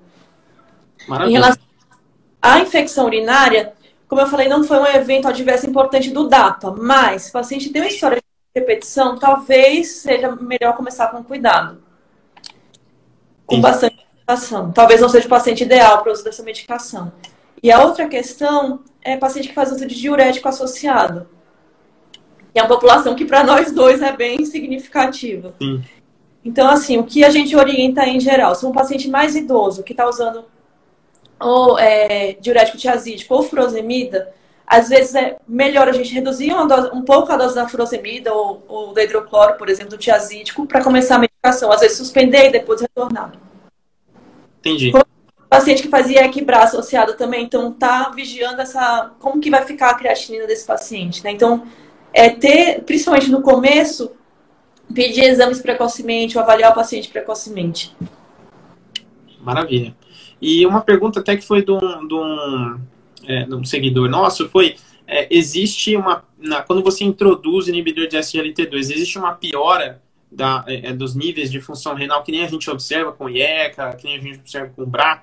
Maravilha. 1.09 1.31
Em 1.31 1.41
relação 1.41 1.63
à 2.41 2.59
infecção 2.59 3.07
urinária, 3.07 3.73
como 4.07 4.21
eu 4.21 4.27
falei, 4.27 4.49
não 4.49 4.63
foi 4.63 4.79
um 4.79 4.87
evento 4.87 5.27
adverso 5.27 5.67
importante 5.67 6.11
do 6.11 6.29
DAPA, 6.29 6.73
mas 6.79 7.23
se 7.23 7.29
o 7.31 7.33
paciente 7.33 7.71
tem 7.71 7.83
uma 7.83 7.89
história 7.89 8.19
de 8.19 8.61
repetição, 8.61 9.19
talvez 9.19 9.93
seja 9.93 10.37
melhor 10.37 10.77
começar 10.77 11.09
com 11.09 11.25
cuidado 11.25 11.83
com 13.53 13.61
bastante 13.61 13.97
medicação. 14.15 14.73
Talvez 14.73 15.01
não 15.01 15.09
seja 15.09 15.27
o 15.27 15.31
paciente 15.31 15.63
ideal 15.63 15.99
para 16.01 16.11
o 16.11 16.13
uso 16.13 16.25
dessa 16.25 16.43
medicação. 16.43 17.13
E 17.63 17.71
a 17.71 17.85
outra 17.85 18.09
questão 18.09 18.81
é 19.03 19.17
paciente 19.17 19.49
que 19.49 19.55
faz 19.55 19.71
uso 19.71 19.87
de 19.87 19.95
diurético 19.95 20.49
associado. 20.49 21.29
E 22.55 22.59
é 22.59 22.63
uma 22.63 22.69
população 22.69 23.15
que 23.15 23.25
para 23.25 23.45
nós 23.45 23.73
dois 23.73 24.03
é 24.03 24.13
bem 24.13 24.45
significativa. 24.45 25.55
Sim. 25.61 25.83
Então, 26.45 26.69
assim, 26.69 26.99
o 26.99 27.05
que 27.05 27.25
a 27.25 27.31
gente 27.31 27.57
orienta 27.57 28.05
em 28.07 28.19
geral? 28.19 28.55
Se 28.55 28.67
um 28.67 28.73
paciente 28.73 29.09
mais 29.09 29.37
idoso 29.37 29.83
que 29.83 29.93
está 29.93 30.09
usando 30.09 30.45
ou 31.39 31.79
é, 31.79 32.35
diurético 32.41 32.79
tiazídico 32.79 33.35
ou 33.35 33.43
furosemida, 33.43 34.33
às 34.67 34.89
vezes 34.89 35.15
é 35.15 35.37
melhor 35.47 35.89
a 35.89 35.93
gente 35.93 36.13
reduzir 36.15 36.55
dose, 36.67 36.91
um 36.93 37.03
pouco 37.03 37.31
a 37.33 37.37
dose 37.37 37.55
da 37.55 37.69
furosemida 37.69 38.33
ou, 38.33 38.65
ou 38.69 38.93
da 38.93 39.03
hidrocloro, 39.05 39.55
por 39.55 39.69
exemplo, 39.69 39.91
do 39.91 39.99
tiazídico, 39.99 40.67
para 40.67 40.83
começar 40.83 41.17
a 41.17 41.19
medicação. 41.19 41.71
Às 41.71 41.81
vezes 41.81 41.97
suspender 41.97 42.49
e 42.49 42.53
depois 42.53 42.81
retornar. 42.81 43.33
Entendi. 44.61 44.93
O 44.97 45.49
paciente 45.49 45.83
que 45.83 45.89
fazia 45.89 46.25
equibra 46.25 46.61
associado 46.61 47.15
também, 47.15 47.45
então 47.45 47.73
tá 47.73 48.11
vigiando 48.11 48.63
essa 48.63 49.13
como 49.19 49.41
que 49.41 49.51
vai 49.51 49.65
ficar 49.65 49.91
a 49.91 49.95
creatinina 49.95 50.47
desse 50.47 50.65
paciente, 50.65 51.23
né? 51.23 51.31
Então, 51.33 51.67
é 52.13 52.31
ter, 52.31 52.83
principalmente 52.83 53.31
no 53.31 53.43
começo, 53.43 54.13
pedir 54.95 55.25
exames 55.25 55.61
precocemente 55.61 56.37
ou 56.37 56.43
avaliar 56.43 56.73
o 56.73 56.75
paciente 56.75 57.09
precocemente. 57.09 57.95
Maravilha. 59.41 59.95
E 60.41 60.67
uma 60.67 60.81
pergunta 60.81 61.21
até 61.21 61.37
que 61.37 61.45
foi 61.45 61.65
de 61.65 61.71
um, 61.71 62.07
de 62.07 62.15
um 62.15 62.81
é, 63.27 63.47
um 63.55 63.65
seguidor 63.65 64.09
nosso 64.09 64.49
foi 64.49 64.77
é, 65.07 65.29
existe 65.31 65.97
uma 65.97 66.25
na, 66.39 66.63
quando 66.63 66.83
você 66.83 67.05
introduz 67.05 67.69
inibidor 67.69 68.09
de 68.09 68.17
SGLT2 68.17 68.75
existe 68.75 69.19
uma 69.19 69.33
piora 69.35 70.03
da, 70.31 70.65
é, 70.67 70.89
é, 70.89 70.93
dos 70.93 71.15
níveis 71.15 71.51
de 71.51 71.61
função 71.61 71.95
renal 71.95 72.23
que 72.25 72.33
nem 72.33 72.43
a 72.43 72.49
gente 72.49 72.69
observa 72.71 73.13
com 73.13 73.29
IECA, 73.29 73.95
que 73.95 74.05
nem 74.05 74.17
a 74.17 74.21
gente 74.21 74.41
observa 74.41 74.73
com 74.75 74.85
BRA? 74.85 75.23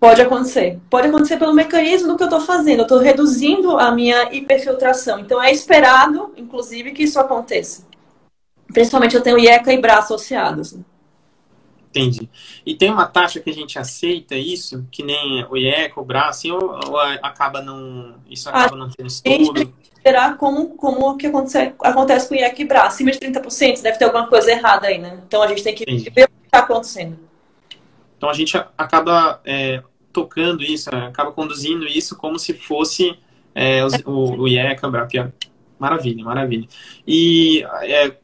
Pode 0.00 0.22
acontecer. 0.22 0.78
Pode 0.88 1.08
acontecer 1.08 1.36
pelo 1.38 1.52
mecanismo 1.52 2.08
do 2.08 2.16
que 2.16 2.22
eu 2.22 2.28
estou 2.28 2.40
fazendo. 2.40 2.80
Eu 2.80 2.82
estou 2.82 2.98
reduzindo 2.98 3.78
a 3.78 3.90
minha 3.90 4.32
hiperfiltração. 4.32 5.18
Então 5.18 5.42
é 5.42 5.50
esperado, 5.50 6.32
inclusive, 6.36 6.92
que 6.92 7.02
isso 7.02 7.18
aconteça. 7.18 7.86
Principalmente 8.72 9.16
eu 9.16 9.22
tenho 9.22 9.38
IECA 9.38 9.72
e 9.72 9.80
BRA 9.80 9.98
associados. 9.98 10.72
Né? 10.72 10.84
Entendi. 11.88 12.28
E 12.64 12.74
tem 12.74 12.92
uma 12.92 13.06
taxa 13.06 13.40
que 13.40 13.50
a 13.50 13.54
gente 13.54 13.78
aceita 13.78 14.36
isso, 14.36 14.86
que 14.90 15.02
nem 15.02 15.44
o 15.50 15.56
IECA, 15.56 16.00
o 16.00 16.04
BRA, 16.04 16.28
assim, 16.28 16.52
ou, 16.52 16.60
ou 16.60 16.98
acaba 17.22 17.60
não. 17.60 18.14
Isso 18.30 18.48
acaba 18.48 18.74
a 18.74 18.78
não 18.78 18.90
tendo 18.90 19.08
estudo? 19.08 19.72
considerar 20.08 20.36
como, 20.36 20.70
como 20.76 21.16
que 21.16 21.26
acontece, 21.26 21.74
acontece 21.80 22.28
com 22.28 22.34
o 22.34 22.38
IEC 22.38 22.64
BRA. 22.64 22.82
Acima 22.82 23.10
de 23.10 23.18
30%, 23.18 23.82
deve 23.82 23.98
ter 23.98 24.04
alguma 24.04 24.28
coisa 24.28 24.50
errada 24.50 24.86
aí, 24.86 24.98
né? 24.98 25.20
Então 25.26 25.42
a 25.42 25.48
gente 25.48 25.64
tem 25.64 25.74
que 25.74 25.82
Entendi. 25.82 26.10
ver 26.10 26.24
o 26.24 26.28
que 26.28 26.46
está 26.46 26.60
acontecendo. 26.60 27.27
Então 28.18 28.28
a 28.28 28.34
gente 28.34 28.56
acaba 28.76 29.40
é, 29.44 29.82
tocando 30.12 30.62
isso, 30.62 30.90
né? 30.92 31.06
acaba 31.06 31.32
conduzindo 31.32 31.86
isso 31.86 32.16
como 32.16 32.38
se 32.38 32.52
fosse 32.52 33.16
é, 33.54 33.80
o, 34.04 34.42
o 34.42 34.48
IECA, 34.48 34.90
BRA. 34.90 35.32
Maravilha, 35.78 36.24
maravilha. 36.24 36.68
E 37.06 37.64
é, 37.82 38.16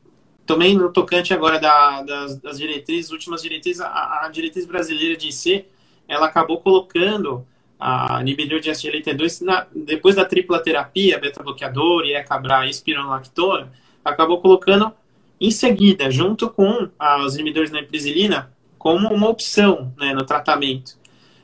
também 0.44 0.76
no 0.76 0.92
tocante 0.92 1.33
agora 1.33 1.59
da, 1.59 2.02
das, 2.02 2.37
das, 2.38 2.59
diretrizes, 2.59 3.12
últimas 3.12 3.40
diretrizes, 3.40 3.80
a, 3.80 4.24
a 4.24 4.28
diretriz 4.28 4.66
brasileira 4.66 5.16
de 5.16 5.28
IC, 5.28 5.64
ela 6.09 6.26
acabou 6.26 6.61
colocando 6.61 7.46
a 7.78 8.20
inibidor 8.20 8.61
de 8.61 8.70
SGLT2, 8.70 9.44
na, 9.44 9.66
depois 9.74 10.16
da 10.16 10.24
tripla 10.24 10.59
terapia, 10.59 11.18
beta-bloqueador, 11.18 12.04
IECABRA 12.04 12.66
e 12.66 12.70
espironolactona, 12.70 13.72
acabou 14.04 14.40
colocando 14.40 14.92
em 15.40 15.50
seguida, 15.50 16.11
junto 16.11 16.48
com 16.48 16.88
os 17.24 17.35
inibidores 17.35 17.70
da 17.70 17.80
emprizilina, 17.80 18.53
como 18.84 19.08
uma 19.08 19.30
opção 19.30 19.94
né, 19.96 20.12
no 20.12 20.26
tratamento. 20.26 20.98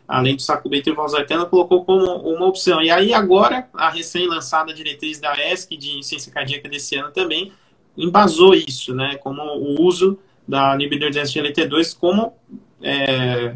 Além 0.06 0.36
do 0.36 0.42
sacubitril 0.42 0.94
valsartana, 0.94 1.46
colocou 1.46 1.86
como 1.86 2.04
uma 2.04 2.46
opção. 2.46 2.82
E 2.82 2.90
aí 2.90 3.14
agora, 3.14 3.66
a 3.72 3.88
recém-lançada 3.88 4.74
diretriz 4.74 5.18
da 5.18 5.32
ESC 5.32 5.74
de 5.74 6.02
ciência 6.02 6.30
cardíaca 6.30 6.68
desse 6.68 6.96
ano 6.96 7.10
também 7.10 7.50
embasou 7.96 8.54
isso, 8.54 8.94
né, 8.94 9.16
como 9.16 9.40
o 9.40 9.80
uso 9.80 10.18
da 10.46 10.74
inibidor 10.74 11.10
de 11.10 11.18
SGLT2 11.18 11.96
como 11.98 12.34
é, 12.82 13.54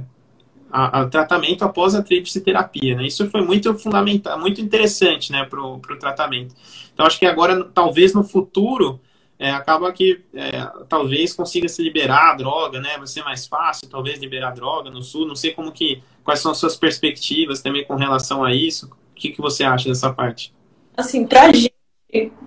a, 0.70 1.02
a, 1.02 1.06
tratamento 1.06 1.62
após 1.62 1.94
a 1.94 2.02
tríplice 2.02 2.40
terapia. 2.40 2.96
Né? 2.96 3.06
Isso 3.06 3.28
foi 3.28 3.42
muito 3.42 3.74
fundamental, 3.74 4.40
muito 4.40 4.62
interessante 4.62 5.30
né, 5.30 5.44
para 5.44 5.60
o 5.62 5.78
tratamento. 6.00 6.54
Então, 6.94 7.04
acho 7.04 7.18
que 7.18 7.26
agora, 7.26 7.64
talvez 7.64 8.14
no 8.14 8.24
futuro, 8.24 8.98
é, 9.44 9.50
acaba 9.50 9.92
que 9.92 10.24
é, 10.32 10.66
talvez 10.88 11.34
consiga 11.34 11.68
se 11.68 11.82
liberar 11.82 12.30
a 12.30 12.34
droga, 12.34 12.80
né? 12.80 12.96
Vai 12.96 13.06
ser 13.06 13.22
mais 13.22 13.46
fácil, 13.46 13.90
talvez, 13.90 14.18
liberar 14.18 14.48
a 14.48 14.52
droga 14.52 14.90
no 14.90 15.02
sul. 15.02 15.26
Não 15.26 15.36
sei 15.36 15.52
como 15.52 15.70
que, 15.70 16.02
quais 16.24 16.40
são 16.40 16.50
as 16.50 16.56
suas 16.56 16.76
perspectivas 16.76 17.60
também 17.60 17.84
com 17.84 17.94
relação 17.94 18.42
a 18.42 18.54
isso. 18.54 18.86
O 18.86 19.14
que, 19.14 19.28
que 19.28 19.42
você 19.42 19.62
acha 19.62 19.86
dessa 19.86 20.10
parte? 20.10 20.54
Assim, 20.96 21.26
pra 21.26 21.52
gente, 21.52 21.74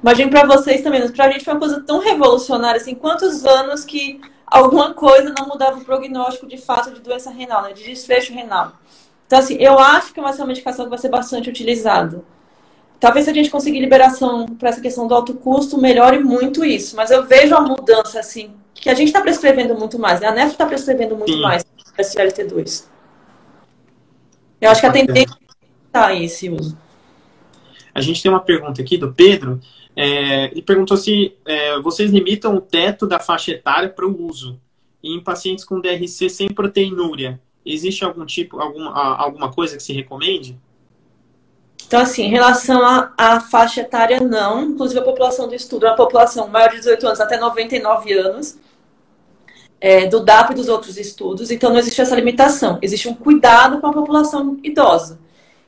imagino 0.02 0.32
para 0.32 0.48
vocês 0.48 0.82
também, 0.82 1.02
mas 1.02 1.12
pra 1.12 1.30
gente 1.30 1.46
foi 1.46 1.54
uma 1.54 1.60
coisa 1.60 1.84
tão 1.84 2.00
revolucionária, 2.00 2.82
assim, 2.82 2.96
quantos 2.96 3.46
anos 3.46 3.86
que 3.86 4.20
alguma 4.48 4.96
coisa 4.96 5.32
não 5.38 5.48
mudava 5.48 5.78
o 5.78 5.86
prognóstico 5.86 6.48
de 6.48 6.58
fato 6.58 6.92
de 6.92 7.00
doença 7.00 7.30
renal, 7.30 7.62
né, 7.62 7.74
de 7.74 7.84
desfecho 7.84 8.34
renal. 8.34 8.72
Então, 9.28 9.38
assim, 9.38 9.56
eu 9.60 9.78
acho 9.78 10.14
que 10.14 10.22
vai 10.22 10.34
ser 10.34 10.42
uma 10.42 10.48
medicação 10.48 10.86
que 10.86 10.90
vai 10.90 10.98
ser 10.98 11.10
bastante 11.10 11.48
utilizada. 11.48 12.24
Talvez 13.00 13.26
se 13.26 13.32
a 13.32 13.34
gente 13.34 13.50
conseguir 13.50 13.80
liberação 13.80 14.48
para 14.48 14.70
essa 14.70 14.82
questão 14.82 15.08
do 15.08 15.14
alto 15.14 15.36
custo, 15.36 15.80
melhore 15.80 16.20
muito 16.20 16.66
isso. 16.66 16.96
Mas 16.96 17.12
eu 17.12 17.26
vejo 17.26 17.56
a 17.56 17.62
mudança, 17.62 18.20
assim, 18.20 18.52
que 18.74 18.90
a 18.90 18.96
gente 18.96 19.08
está 19.08 19.22
prescrevendo 19.22 19.76
muito 19.76 20.00
mais, 20.00 20.20
né? 20.20 20.28
A 20.28 20.32
NEF 20.32 20.52
está 20.52 20.66
prescrevendo 20.66 21.16
muito 21.16 21.34
Sim. 21.34 21.42
mais 21.42 21.64
para 21.64 22.04
SLT2. 22.04 22.86
Eu 24.60 24.72
acho 24.72 24.82
que 24.82 24.88
a 24.88 24.92
tendência 24.92 25.38
está 25.86 26.14
esse 26.14 26.50
uso. 26.50 26.78
A 27.94 28.02
gente 28.02 28.22
tem 28.22 28.32
uma 28.32 28.40
pergunta 28.40 28.82
aqui 28.82 28.98
do 28.98 29.14
Pedro, 29.14 29.60
é, 29.96 30.46
ele 30.46 30.62
perguntou 30.62 30.96
se 30.96 31.36
é, 31.46 31.80
vocês 31.80 32.12
limitam 32.12 32.56
o 32.56 32.62
teto 32.62 33.08
da 33.08 33.20
faixa 33.20 33.52
etária 33.52 33.90
para 33.90 34.06
o 34.06 34.28
uso. 34.28 34.60
Em 35.04 35.20
pacientes 35.20 35.66
com 35.66 35.80
DRC 35.80 36.30
sem 36.30 36.50
proteinúria, 36.50 37.40
existe 37.66 38.04
algum 38.04 38.26
tipo, 38.26 38.60
alguma, 38.60 38.92
alguma 38.92 39.52
coisa 39.52 39.76
que 39.76 39.84
se 39.84 39.94
recomende? 39.94 40.56
Então, 41.88 42.02
assim, 42.02 42.24
em 42.24 42.30
relação 42.30 42.82
à 43.18 43.40
faixa 43.40 43.82
etária, 43.82 44.20
não. 44.20 44.62
Inclusive, 44.64 45.00
a 45.00 45.04
população 45.04 45.48
do 45.48 45.56
estudo 45.56 45.86
é 45.86 45.90
uma 45.90 45.96
população 45.96 46.48
maior 46.50 46.70
de 46.70 46.78
18 46.78 47.08
anos 47.08 47.20
até 47.22 47.40
99 47.40 48.14
anos, 48.14 48.58
é, 49.80 50.06
do 50.06 50.20
DAP 50.20 50.52
e 50.52 50.56
dos 50.56 50.68
outros 50.68 50.98
estudos. 50.98 51.50
Então, 51.50 51.70
não 51.70 51.80
existe 51.80 52.02
essa 52.02 52.16
limitação. 52.16 52.78
Existe 52.82 53.08
um 53.08 53.14
cuidado 53.14 53.80
com 53.80 53.88
a 53.88 53.94
população 53.94 54.60
idosa. 54.62 55.18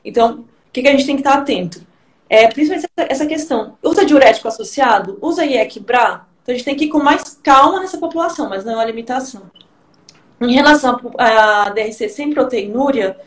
Então, 0.04 0.40
o 0.40 0.72
que, 0.72 0.82
que 0.82 0.88
a 0.88 0.92
gente 0.92 1.06
tem 1.06 1.16
que 1.16 1.22
estar 1.22 1.38
atento? 1.38 1.86
É, 2.28 2.46
principalmente 2.46 2.86
essa 2.96 3.26
questão. 3.26 3.76
Usa 3.82 4.04
diurético 4.04 4.46
associado? 4.46 5.18
Usa 5.20 5.44
IEC-BRA? 5.44 6.26
Então 6.42 6.54
a 6.54 6.56
gente 6.56 6.64
tem 6.64 6.76
que 6.76 6.84
ir 6.84 6.88
com 6.88 7.00
mais 7.00 7.38
calma 7.42 7.80
nessa 7.80 7.98
população, 7.98 8.48
mas 8.48 8.64
não 8.64 8.74
é 8.74 8.76
uma 8.76 8.84
limitação. 8.84 9.50
Em 10.40 10.52
relação 10.52 11.00
à 11.18 11.70
DRC 11.70 12.08
sem 12.08 12.32
proteinúria, 12.32 13.18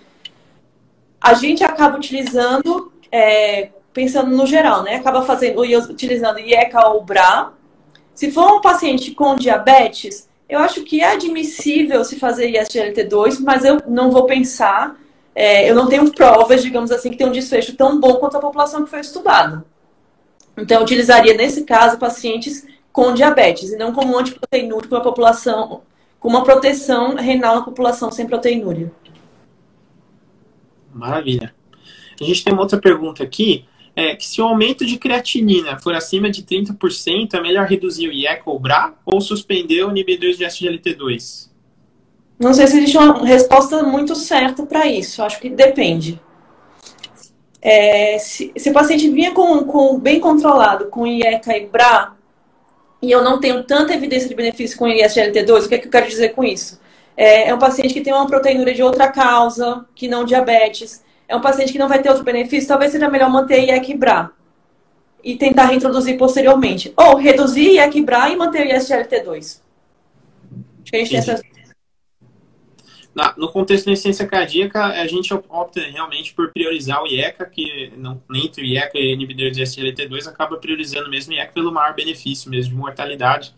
a 1.24 1.34
gente 1.34 1.64
acaba 1.64 1.98
utilizando, 1.98 2.92
é, 3.12 3.70
pensando 3.94 4.36
no 4.36 4.46
geral, 4.46 4.84
né? 4.84 4.96
Acaba 4.96 5.24
fazendo, 5.24 5.62
utilizando 5.62 6.40
IECA 6.40 6.88
ou 6.90 7.04
BRA. 7.04 7.54
Se 8.14 8.30
for 8.30 8.58
um 8.58 8.62
paciente 8.62 9.12
com 9.12 9.36
diabetes, 9.36 10.30
eu 10.48 10.60
acho 10.60 10.84
que 10.84 11.02
é 11.02 11.14
admissível 11.14 12.04
se 12.04 12.20
fazer 12.20 12.52
ISGLT2, 12.52 13.40
mas 13.40 13.64
eu 13.64 13.82
não 13.88 14.12
vou 14.12 14.26
pensar 14.26 14.98
é, 15.36 15.70
eu 15.70 15.76
não 15.76 15.88
tenho 15.88 16.12
provas, 16.12 16.62
digamos 16.62 16.92
assim, 16.92 17.10
que 17.10 17.18
tem 17.18 17.28
um 17.28 17.32
desfecho 17.32 17.76
tão 17.76 18.00
bom 18.00 18.16
quanto 18.16 18.38
a 18.38 18.42
população 18.42 18.84
que 18.84 18.90
foi 18.90 19.00
estudada. 19.00 19.66
Então, 20.58 20.78
eu 20.78 20.84
utilizaria, 20.84 21.34
nesse 21.34 21.64
caso, 21.64 21.98
pacientes 21.98 22.66
com 22.92 23.14
diabetes, 23.14 23.72
e 23.72 23.78
não 23.78 23.92
como 23.92 24.18
antiproteinúrico 24.18 24.90
com 24.90 24.96
a 24.96 25.02
população, 25.02 25.82
com 26.20 26.30
uma 26.30 26.44
proteção 26.44 27.16
renal 27.16 27.56
na 27.56 27.62
população 27.64 28.12
sem 28.12 28.28
proteinúria. 28.28 28.92
Maravilha. 30.94 31.54
A 32.20 32.24
gente 32.24 32.44
tem 32.44 32.54
uma 32.54 32.62
outra 32.62 32.80
pergunta 32.80 33.24
aqui, 33.24 33.66
é 33.96 34.16
que 34.16 34.26
se 34.26 34.42
o 34.42 34.46
aumento 34.46 34.86
de 34.86 34.98
creatinina 34.98 35.80
for 35.80 35.94
acima 35.94 36.30
de 36.30 36.44
30%, 36.44 37.34
é 37.34 37.42
melhor 37.42 37.68
reduzir 37.68 38.08
o 38.08 38.12
IECA 38.12 38.44
ou 38.46 38.60
BRA 38.60 38.94
ou 39.06 39.22
suspender 39.22 39.84
o 39.84 39.92
inibidor 39.92 40.32
de 40.32 40.44
SGLT2? 40.44 41.50
Não 42.40 42.54
sei 42.54 42.68
se 42.68 42.78
existe 42.78 42.98
uma 42.98 43.26
resposta 43.26 43.84
muito 43.84 44.16
certa 44.16 44.66
para 44.66 44.88
isso. 44.88 45.22
Acho 45.22 45.40
que 45.40 45.50
depende. 45.50 46.20
É, 47.62 48.18
se, 48.20 48.52
se, 48.58 48.70
o 48.70 48.74
paciente 48.74 49.10
vinha 49.10 49.32
com, 49.32 49.64
com 49.64 49.98
bem 50.00 50.20
controlado, 50.20 50.88
com 50.88 51.08
IECA 51.08 51.56
e 51.56 51.68
BRA, 51.68 52.14
e 53.02 53.12
eu 53.12 53.24
não 53.24 53.40
tenho 53.40 53.64
tanta 53.64 53.94
evidência 53.94 54.28
de 54.28 54.36
benefício 54.36 54.78
com 54.78 54.86
ISGLT2, 54.86 55.66
o 55.66 55.70
que, 55.70 55.76
é 55.76 55.78
que 55.78 55.88
eu 55.88 55.92
quero 55.92 56.08
dizer 56.08 56.30
com 56.30 56.44
isso? 56.44 56.82
É, 57.16 57.50
é 57.50 57.54
um 57.54 57.60
paciente 57.60 57.94
que 57.94 58.02
tem 58.02 58.14
uma 58.14 58.28
proteinúria 58.28 58.74
de 58.74 58.84
outra 58.84 59.12
causa, 59.12 59.86
que 59.96 60.08
não 60.08 60.24
diabetes. 60.24 61.04
É 61.28 61.36
um 61.36 61.42
paciente 61.42 61.72
que 61.72 61.80
não 61.80 61.88
vai 61.88 62.02
ter 62.02 62.10
outro 62.10 62.24
benefício, 62.24 62.68
talvez 62.68 62.92
seja 62.92 63.10
melhor 63.10 63.30
manter 63.30 63.68
e 63.68 63.94
BRA 63.96 64.32
e 65.24 65.38
tentar 65.38 65.66
reintroduzir 65.66 66.18
posteriormente. 66.18 66.94
Ou 66.98 67.16
reduzir 67.16 67.80
e 67.80 68.02
BRA 68.02 68.30
e 68.30 68.36
manter 68.36 68.68
o 68.68 68.70
ISGLT2. 68.70 69.38
Acho 69.38 69.62
que 70.92 70.96
a 70.96 71.00
gente 71.00 71.10
tem 71.10 71.18
essas 71.18 71.42
no 73.38 73.52
contexto 73.52 73.86
da 73.86 73.92
insuficiência 73.92 74.28
cardíaca, 74.28 74.86
a 74.86 75.06
gente 75.06 75.32
opta 75.34 75.82
realmente 75.82 76.34
por 76.34 76.52
priorizar 76.52 77.02
o 77.04 77.08
IECA, 77.08 77.46
que 77.46 77.94
não, 77.96 78.22
entre 78.34 78.64
o 78.64 78.66
IECA 78.66 78.98
e 78.98 79.14
inibidor 79.14 79.52
de 79.52 79.62
SGLT2 79.62 80.28
acaba 80.28 80.58
priorizando 80.58 81.10
mesmo 81.10 81.32
o 81.32 81.36
IECA 81.36 81.54
pelo 81.54 81.72
maior 81.72 81.94
benefício 81.94 82.50
mesmo 82.50 82.74
de 82.74 82.80
mortalidade. 82.80 83.54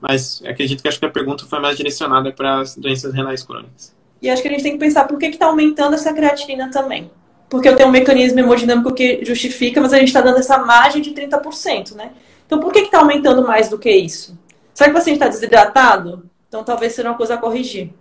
Mas 0.00 0.42
acredito 0.44 0.82
que 0.82 0.88
acho 0.88 0.98
que 0.98 1.06
a 1.06 1.10
pergunta 1.10 1.46
foi 1.46 1.58
mais 1.58 1.76
direcionada 1.76 2.32
para 2.32 2.60
as 2.60 2.76
doenças 2.76 3.12
renais 3.14 3.42
crônicas. 3.42 3.94
E 4.20 4.28
acho 4.30 4.42
que 4.42 4.48
a 4.48 4.50
gente 4.50 4.62
tem 4.62 4.72
que 4.72 4.78
pensar 4.78 5.04
por 5.04 5.18
que 5.18 5.26
está 5.26 5.46
aumentando 5.46 5.94
essa 5.94 6.12
creatinina 6.12 6.70
também. 6.70 7.10
Porque 7.48 7.68
eu 7.68 7.76
tenho 7.76 7.88
um 7.88 7.92
mecanismo 7.92 8.40
hemodinâmico 8.40 8.92
que 8.92 9.24
justifica, 9.24 9.80
mas 9.80 9.92
a 9.92 9.98
gente 9.98 10.08
está 10.08 10.20
dando 10.20 10.38
essa 10.38 10.58
margem 10.58 11.00
de 11.00 11.10
30%, 11.12 11.94
né? 11.94 12.10
Então 12.46 12.60
por 12.60 12.72
que 12.72 12.80
está 12.80 12.98
aumentando 12.98 13.46
mais 13.46 13.68
do 13.68 13.78
que 13.78 13.90
isso? 13.90 14.38
Será 14.74 14.90
que 14.90 14.96
o 14.96 14.98
paciente 14.98 15.16
está 15.16 15.28
desidratado? 15.28 16.28
Então 16.48 16.64
talvez 16.64 16.92
seja 16.92 17.08
uma 17.08 17.16
coisa 17.16 17.34
a 17.34 17.38
corrigir. 17.38 17.92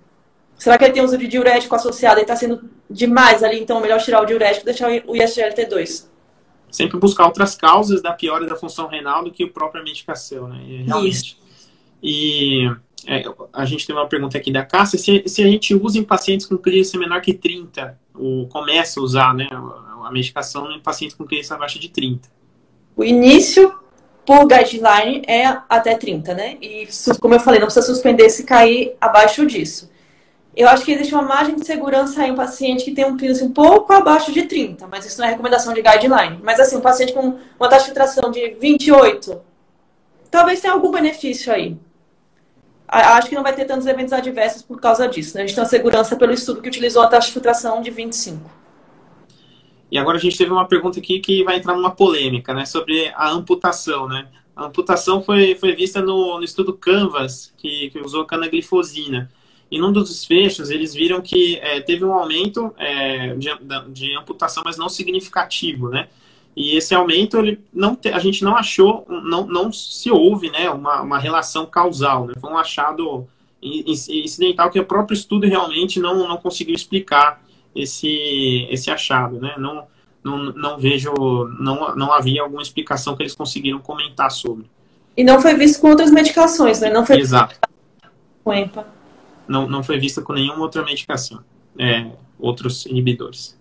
Será 0.57 0.77
que 0.77 0.85
ele 0.85 0.93
tem 0.93 1.03
uso 1.03 1.17
de 1.17 1.27
diurético 1.27 1.75
associado 1.75 2.19
e 2.19 2.21
está 2.21 2.35
sendo 2.35 2.69
demais 2.89 3.43
ali? 3.43 3.59
Então, 3.59 3.77
é 3.79 3.81
melhor 3.81 4.01
tirar 4.01 4.21
o 4.21 4.25
diurético 4.25 4.63
e 4.63 4.65
deixar 4.65 4.89
o 4.89 5.13
ISGLT2. 5.13 6.05
Sempre 6.71 6.99
buscar 6.99 7.25
outras 7.25 7.55
causas 7.55 8.01
da 8.01 8.13
piora 8.13 8.45
da 8.45 8.55
função 8.55 8.87
renal 8.87 9.23
do 9.23 9.31
que 9.31 9.43
a 9.43 9.49
própria 9.49 9.83
medicação, 9.83 10.47
né? 10.47 10.59
E, 10.65 10.83
realmente. 10.83 11.09
Isso. 11.09 11.44
E 12.01 12.69
é, 13.07 13.23
a 13.53 13.65
gente 13.65 13.85
tem 13.85 13.95
uma 13.95 14.07
pergunta 14.07 14.37
aqui 14.37 14.51
da 14.51 14.65
Cássia, 14.65 14.97
se, 14.97 15.23
se 15.27 15.43
a 15.43 15.47
gente 15.47 15.75
usa 15.75 15.97
em 15.97 16.03
pacientes 16.03 16.45
com 16.45 16.57
clínica 16.57 16.97
menor 16.97 17.21
que 17.21 17.33
30, 17.33 17.97
ou 18.13 18.47
começa 18.47 18.99
a 18.99 19.03
usar 19.03 19.33
né, 19.33 19.47
a 19.51 20.11
medicação 20.11 20.71
em 20.71 20.79
pacientes 20.79 21.15
com 21.15 21.25
clínica 21.25 21.53
abaixo 21.55 21.79
de 21.79 21.89
30. 21.89 22.29
O 22.95 23.03
início 23.03 23.73
por 24.25 24.47
guideline 24.47 25.21
é 25.27 25.45
até 25.69 25.95
30, 25.95 26.33
né? 26.33 26.57
E 26.61 26.87
como 27.19 27.35
eu 27.35 27.39
falei, 27.39 27.59
não 27.59 27.67
precisa 27.67 27.85
suspender 27.85 28.29
se 28.29 28.43
cair 28.43 28.95
abaixo 28.99 29.45
disso. 29.45 29.91
Eu 30.55 30.69
acho 30.69 30.85
que 30.85 30.91
existe 30.91 31.13
uma 31.13 31.21
margem 31.21 31.55
de 31.55 31.65
segurança 31.65 32.25
em 32.25 32.31
um 32.31 32.35
paciente 32.35 32.85
que 32.85 32.91
tem 32.91 33.05
um 33.05 33.17
clearance 33.17 33.43
um 33.43 33.51
pouco 33.51 33.91
abaixo 33.91 34.31
de 34.31 34.43
30, 34.43 34.87
mas 34.87 35.05
isso 35.05 35.19
não 35.19 35.27
é 35.27 35.31
recomendação 35.31 35.73
de 35.73 35.81
guideline. 35.81 36.39
Mas 36.41 36.59
assim, 36.59 36.77
um 36.77 36.81
paciente 36.81 37.13
com 37.13 37.37
uma 37.59 37.69
taxa 37.69 37.81
de 37.81 37.85
filtração 37.87 38.31
de 38.31 38.55
28, 38.59 39.41
talvez 40.31 40.61
tenha 40.61 40.73
algum 40.73 40.91
benefício 40.91 41.51
aí. 41.51 41.77
Acho 42.87 43.29
que 43.29 43.35
não 43.35 43.43
vai 43.43 43.53
ter 43.53 43.65
tantos 43.65 43.87
eventos 43.87 44.13
adversos 44.13 44.61
por 44.61 44.79
causa 44.79 45.07
disso. 45.07 45.35
Né? 45.35 45.43
A 45.43 45.45
gente 45.47 45.55
tem 45.55 45.63
uma 45.63 45.69
segurança 45.69 46.15
pelo 46.15 46.31
estudo 46.31 46.61
que 46.61 46.67
utilizou 46.67 47.01
a 47.01 47.07
taxa 47.07 47.27
de 47.27 47.33
filtração 47.33 47.81
de 47.81 47.89
25. 47.89 48.49
E 49.91 49.97
agora 49.97 50.17
a 50.17 50.19
gente 50.19 50.37
teve 50.37 50.51
uma 50.51 50.67
pergunta 50.67 50.99
aqui 50.99 51.19
que 51.19 51.43
vai 51.43 51.57
entrar 51.57 51.73
numa 51.75 51.91
polêmica, 51.91 52.53
né, 52.53 52.65
sobre 52.65 53.11
a 53.15 53.29
amputação, 53.29 54.07
né? 54.07 54.27
A 54.55 54.65
amputação 54.65 55.21
foi, 55.21 55.55
foi 55.55 55.75
vista 55.75 56.01
no, 56.01 56.37
no 56.37 56.43
estudo 56.43 56.73
Canvas, 56.73 57.53
que, 57.57 57.89
que 57.89 57.99
usou 57.99 58.25
canaglifosina. 58.25 59.29
E 59.69 59.77
num 59.77 59.91
dos 59.91 60.09
desfechos, 60.09 60.69
eles 60.69 60.93
viram 60.93 61.21
que 61.21 61.57
é, 61.57 61.81
teve 61.81 62.05
um 62.05 62.13
aumento 62.13 62.73
é, 62.77 63.35
de, 63.35 63.49
de, 63.89 64.15
amputação, 64.15 64.63
mas 64.65 64.77
não 64.77 64.87
significativo, 64.87 65.89
né? 65.89 66.07
E 66.55 66.77
esse 66.77 66.95
aumento, 66.95 67.37
ele 67.37 67.59
não 67.73 67.95
te, 67.95 68.09
a 68.09 68.19
gente 68.19 68.43
não 68.43 68.55
achou, 68.55 69.05
não, 69.09 69.45
não 69.45 69.73
se 69.73 70.09
houve 70.09 70.49
né, 70.49 70.69
uma, 70.69 71.01
uma 71.01 71.19
relação 71.19 71.65
causal, 71.65 72.27
né? 72.27 72.33
Foi 72.39 72.49
um 72.49 72.57
achado 72.57 73.27
incidental 73.61 74.69
que 74.69 74.79
o 74.79 74.85
próprio 74.85 75.15
estudo 75.15 75.47
realmente 75.47 75.99
não, 75.99 76.27
não 76.27 76.37
conseguiu 76.37 76.75
explicar 76.75 77.43
esse, 77.75 78.67
esse 78.69 78.89
achado, 78.89 79.39
né? 79.39 79.55
Não, 79.57 79.85
não, 80.23 80.37
não 80.53 80.77
vejo, 80.77 81.13
não, 81.59 81.93
não 81.95 82.13
havia 82.13 82.41
alguma 82.41 82.61
explicação 82.61 83.15
que 83.15 83.23
eles 83.23 83.35
conseguiram 83.35 83.79
comentar 83.79 84.31
sobre. 84.31 84.69
E 85.17 85.23
não 85.23 85.41
foi 85.41 85.55
visto 85.55 85.81
com 85.81 85.89
outras 85.89 86.11
medicações, 86.11 86.79
né? 86.79 86.89
Não 86.89 87.05
foi 87.05 87.19
Exato. 87.19 87.59
com 88.43 88.53
EMPA. 88.53 88.87
Não, 89.47 89.67
não 89.67 89.83
foi 89.83 89.99
vista 89.99 90.21
com 90.21 90.33
nenhuma 90.33 90.61
outra 90.61 90.83
medicação, 90.83 91.43
é, 91.77 92.07
outros 92.39 92.85
inibidores. 92.85 93.54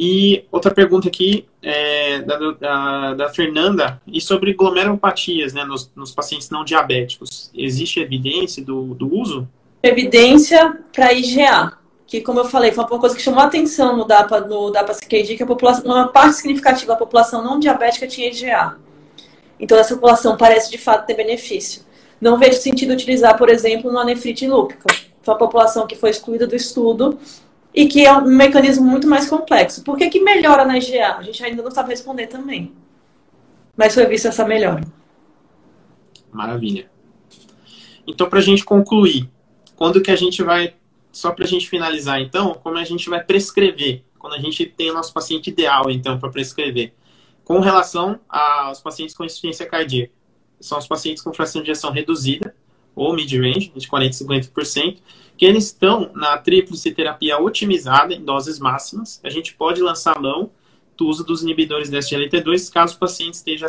E 0.00 0.44
outra 0.52 0.72
pergunta 0.72 1.08
aqui 1.08 1.44
é 1.60 2.20
da, 2.20 2.36
da, 2.52 3.14
da, 3.14 3.28
Fernanda, 3.30 4.00
e 4.06 4.20
sobre 4.20 4.54
glomerulopatias 4.54 5.52
né, 5.52 5.64
nos, 5.64 5.90
nos, 5.96 6.14
pacientes 6.14 6.50
não 6.50 6.64
diabéticos. 6.64 7.50
Existe 7.52 7.98
evidência 7.98 8.64
do, 8.64 8.94
do 8.94 9.12
uso? 9.12 9.48
Evidência 9.82 10.78
para 10.92 11.12
IgA, 11.12 11.72
que 12.06 12.20
como 12.20 12.38
eu 12.38 12.44
falei, 12.44 12.70
foi 12.70 12.84
uma 12.84 13.00
coisa 13.00 13.16
que 13.16 13.20
chamou 13.20 13.40
a 13.40 13.46
atenção 13.46 13.96
no 13.96 14.04
DAPA, 14.04 14.42
no 14.42 14.70
DAPA 14.70 14.94
CKD, 14.94 15.36
que 15.36 15.42
a 15.42 15.46
população, 15.46 15.84
uma 15.84 16.06
parte 16.06 16.36
significativa 16.36 16.92
da 16.92 16.96
população 16.96 17.42
não 17.42 17.58
diabética 17.58 18.06
tinha 18.06 18.28
IgA. 18.28 18.76
Então 19.58 19.76
essa 19.76 19.96
população 19.96 20.36
parece 20.36 20.70
de 20.70 20.78
fato 20.78 21.06
ter 21.06 21.14
benefício. 21.14 21.82
Não 22.20 22.38
vejo 22.38 22.60
sentido 22.60 22.92
utilizar, 22.92 23.36
por 23.36 23.48
exemplo, 23.48 23.90
no 23.90 24.04
nefrite 24.04 24.46
lúpica. 24.46 24.94
Foi 25.22 25.34
a 25.34 25.36
população 25.36 25.88
que 25.88 25.96
foi 25.96 26.10
excluída 26.10 26.46
do 26.46 26.54
estudo 26.54 27.18
e 27.74 27.86
que 27.86 28.04
é 28.04 28.12
um 28.12 28.24
mecanismo 28.26 28.84
muito 28.84 29.06
mais 29.06 29.28
complexo. 29.28 29.82
Por 29.84 29.96
que, 29.96 30.08
que 30.08 30.20
melhora 30.20 30.64
na 30.64 30.78
IgA? 30.78 31.16
A 31.16 31.22
gente 31.22 31.42
ainda 31.44 31.62
não 31.62 31.70
sabe 31.70 31.90
responder 31.90 32.26
também. 32.26 32.72
Mas 33.76 33.94
foi 33.94 34.06
vista 34.06 34.28
essa 34.28 34.44
melhora. 34.44 34.82
Maravilha. 36.32 36.90
Então, 38.06 38.28
para 38.28 38.38
a 38.38 38.42
gente 38.42 38.64
concluir, 38.64 39.30
quando 39.76 40.02
que 40.02 40.10
a 40.10 40.16
gente 40.16 40.42
vai, 40.42 40.74
só 41.12 41.30
para 41.30 41.44
a 41.44 41.48
gente 41.48 41.68
finalizar, 41.68 42.20
então, 42.20 42.54
como 42.54 42.78
a 42.78 42.84
gente 42.84 43.08
vai 43.08 43.22
prescrever? 43.22 44.02
Quando 44.18 44.34
a 44.34 44.40
gente 44.40 44.66
tem 44.66 44.90
o 44.90 44.94
nosso 44.94 45.12
paciente 45.12 45.50
ideal, 45.50 45.90
então, 45.90 46.18
para 46.18 46.30
prescrever. 46.30 46.94
Com 47.44 47.60
relação 47.60 48.18
aos 48.28 48.80
pacientes 48.80 49.14
com 49.14 49.24
insuficiência 49.24 49.66
cardíaca. 49.66 50.12
São 50.60 50.78
os 50.78 50.88
pacientes 50.88 51.22
com 51.22 51.32
fração 51.32 51.62
de 51.62 51.70
ejeção 51.70 51.92
reduzida, 51.92 52.54
ou 52.96 53.14
mid-range, 53.14 53.72
de 53.76 53.86
40% 53.86 54.08
a 54.08 54.50
50%, 54.52 54.98
que 55.38 55.46
eles 55.46 55.66
estão 55.66 56.10
na 56.14 56.36
tríplice 56.36 56.90
terapia 56.90 57.38
otimizada 57.38 58.12
em 58.12 58.24
doses 58.24 58.58
máximas. 58.58 59.20
A 59.22 59.30
gente 59.30 59.54
pode 59.54 59.80
lançar 59.80 60.20
mão 60.20 60.50
do 60.96 61.06
uso 61.06 61.24
dos 61.24 61.42
inibidores 61.42 61.88
da 61.88 61.98
SGLT2 61.98 62.72
caso 62.72 62.96
o 62.96 62.98
paciente 62.98 63.34
esteja, 63.34 63.66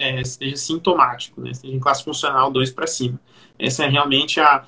é, 0.00 0.20
esteja 0.20 0.56
sintomático, 0.56 1.40
né, 1.40 1.52
esteja 1.52 1.72
em 1.72 1.78
classe 1.78 2.02
funcional 2.02 2.50
2 2.50 2.72
para 2.72 2.88
cima. 2.88 3.20
Essa 3.56 3.84
é 3.84 3.88
realmente 3.88 4.40
a, 4.40 4.64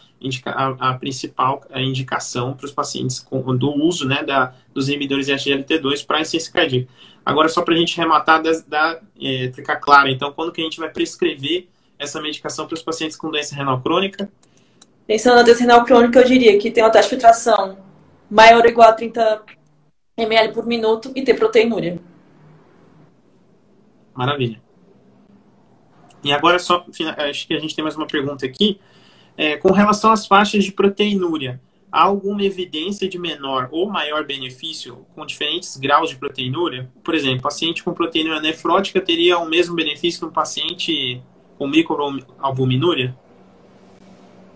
a, 0.47 0.91
a 0.91 0.95
principal 0.95 1.61
indicação 1.75 2.55
para 2.55 2.67
os 2.67 2.73
pacientes 2.73 3.19
com, 3.19 3.57
do 3.57 3.75
uso 3.75 4.07
né, 4.07 4.23
da, 4.23 4.55
dos 4.73 4.89
inibidores 4.89 5.27
de 5.27 5.33
SGLT2 5.33 6.07
para 6.07 6.21
insuficiência 6.21 6.53
cardíaca. 6.53 6.89
Agora, 7.27 7.49
só 7.49 7.63
para 7.63 7.75
a 7.75 7.77
gente 7.77 7.97
rematar, 7.97 8.41
da, 8.41 8.53
da, 8.67 9.01
é, 9.21 9.51
ficar 9.53 9.77
claro, 9.77 10.09
então, 10.09 10.33
quando 10.33 10.53
que 10.53 10.61
a 10.61 10.65
gente 10.65 10.79
vai 10.79 10.89
prescrever 10.89 11.67
essa 11.99 12.23
medicação 12.23 12.67
para 12.67 12.75
os 12.75 12.83
pacientes 12.83 13.17
com 13.17 13.29
doença 13.29 13.57
renal 13.57 13.81
crônica? 13.83 14.31
Pensando 15.09 15.37
na 15.37 15.43
doença 15.43 15.61
renal 15.61 15.85
crônica, 15.87 16.21
eu 16.21 16.25
diria 16.25 16.59
que 16.59 16.71
tem 16.71 16.85
uma 16.85 16.91
taxa 16.91 17.05
de 17.05 17.11
filtração 17.15 17.79
maior 18.31 18.63
ou 18.63 18.69
igual 18.69 18.91
a 18.91 18.93
30 18.93 19.43
ml 20.19 20.53
por 20.53 20.67
minuto 20.67 21.11
e 21.17 21.23
ter 21.23 21.33
proteinúria. 21.33 21.99
Maravilha. 24.15 24.61
E 26.23 26.31
agora, 26.31 26.59
só 26.59 26.85
acho 27.27 27.47
que 27.47 27.55
a 27.55 27.59
gente 27.59 27.75
tem 27.75 27.83
mais 27.83 27.97
uma 27.97 28.07
pergunta 28.07 28.45
aqui. 28.45 28.79
É, 29.35 29.57
com 29.57 29.73
relação 29.73 30.11
às 30.13 30.27
faixas 30.27 30.63
de 30.63 30.73
proteinúria, 30.73 31.59
há 31.91 32.03
alguma 32.03 32.43
evidência 32.45 33.09
de 33.09 33.19
menor 33.19 33.71
ou 33.73 33.89
maior 33.89 34.27
benefício 34.27 35.07
com 35.15 35.25
diferentes 35.25 35.79
graus 35.79 36.11
de 36.11 36.17
proteinúria? 36.17 36.91
Por 37.03 37.15
exemplo, 37.15 37.41
paciente 37.41 37.83
com 37.83 37.95
proteinúria 37.95 38.43
nefrótica 38.43 39.01
teria 39.01 39.39
o 39.39 39.49
mesmo 39.49 39.75
benefício 39.75 40.21
que 40.21 40.27
um 40.27 40.31
paciente 40.31 41.23
com 41.57 41.67
microalbuminúria? 41.67 43.17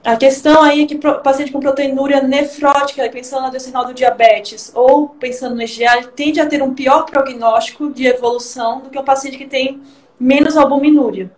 A 0.05 0.17
questão 0.17 0.61
aí 0.62 0.83
é 0.83 0.87
que 0.87 0.97
paciente 0.97 1.53
com 1.53 1.61
proteinúria 1.61 2.21
nefrótica, 2.21 3.09
pensando 3.09 3.43
na 3.43 3.51
doença 3.51 3.71
do 3.85 3.95
diabetes 3.95 4.73
ou 4.75 5.11
pensando 5.11 5.55
no 5.55 5.62
EGA, 5.62 6.09
tende 6.17 6.41
a 6.41 6.47
ter 6.47 6.61
um 6.61 6.75
pior 6.75 7.05
prognóstico 7.05 7.88
de 7.88 8.09
evolução 8.09 8.81
do 8.81 8.91
que 8.91 8.99
o 8.99 9.05
paciente 9.05 9.38
que 9.38 9.47
tem 9.47 9.81
menos 10.19 10.57
albuminúria. 10.57 11.31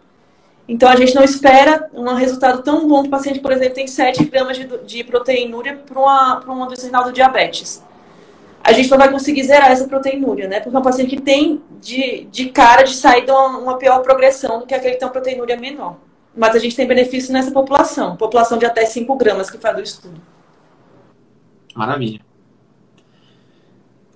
Então, 0.66 0.88
a 0.88 0.96
gente 0.96 1.14
não 1.14 1.22
espera 1.22 1.90
um 1.92 2.14
resultado 2.14 2.62
tão 2.62 2.88
bom 2.88 3.02
que 3.02 3.08
o 3.08 3.10
paciente, 3.10 3.38
por 3.38 3.52
exemplo, 3.52 3.74
tem 3.74 3.86
7 3.86 4.24
gramas 4.24 4.56
de, 4.56 4.66
de 4.78 5.04
proteinúria 5.04 5.76
para 5.76 6.00
uma, 6.00 6.36
para 6.36 6.50
uma 6.50 6.66
doença 6.66 6.88
do 6.88 7.12
diabetes. 7.12 7.84
A 8.62 8.72
gente 8.72 8.90
não 8.90 8.96
vai 8.96 9.10
conseguir 9.10 9.42
zerar 9.42 9.70
essa 9.70 9.86
proteinúria, 9.86 10.48
né? 10.48 10.60
Porque 10.60 10.74
é 10.74 10.80
um 10.80 10.82
paciente 10.82 11.16
que 11.16 11.20
tem 11.20 11.62
de, 11.82 12.26
de 12.30 12.48
cara 12.48 12.82
de 12.82 12.94
sair 12.94 13.26
de 13.26 13.30
uma, 13.30 13.58
uma 13.58 13.76
pior 13.76 13.98
progressão 14.00 14.60
do 14.60 14.66
que 14.66 14.72
aquele 14.72 14.94
que 14.94 15.00
tem 15.00 15.06
uma 15.06 15.12
proteinúria 15.12 15.54
menor. 15.54 15.98
Mas 16.36 16.54
a 16.54 16.58
gente 16.58 16.74
tem 16.74 16.86
benefício 16.86 17.32
nessa 17.32 17.50
população, 17.50 18.16
população 18.16 18.58
de 18.58 18.66
até 18.66 18.84
5 18.84 19.14
gramas 19.16 19.50
que 19.50 19.58
faz 19.58 19.78
o 19.78 19.82
estudo. 19.82 20.20
Maravilha. 21.74 22.20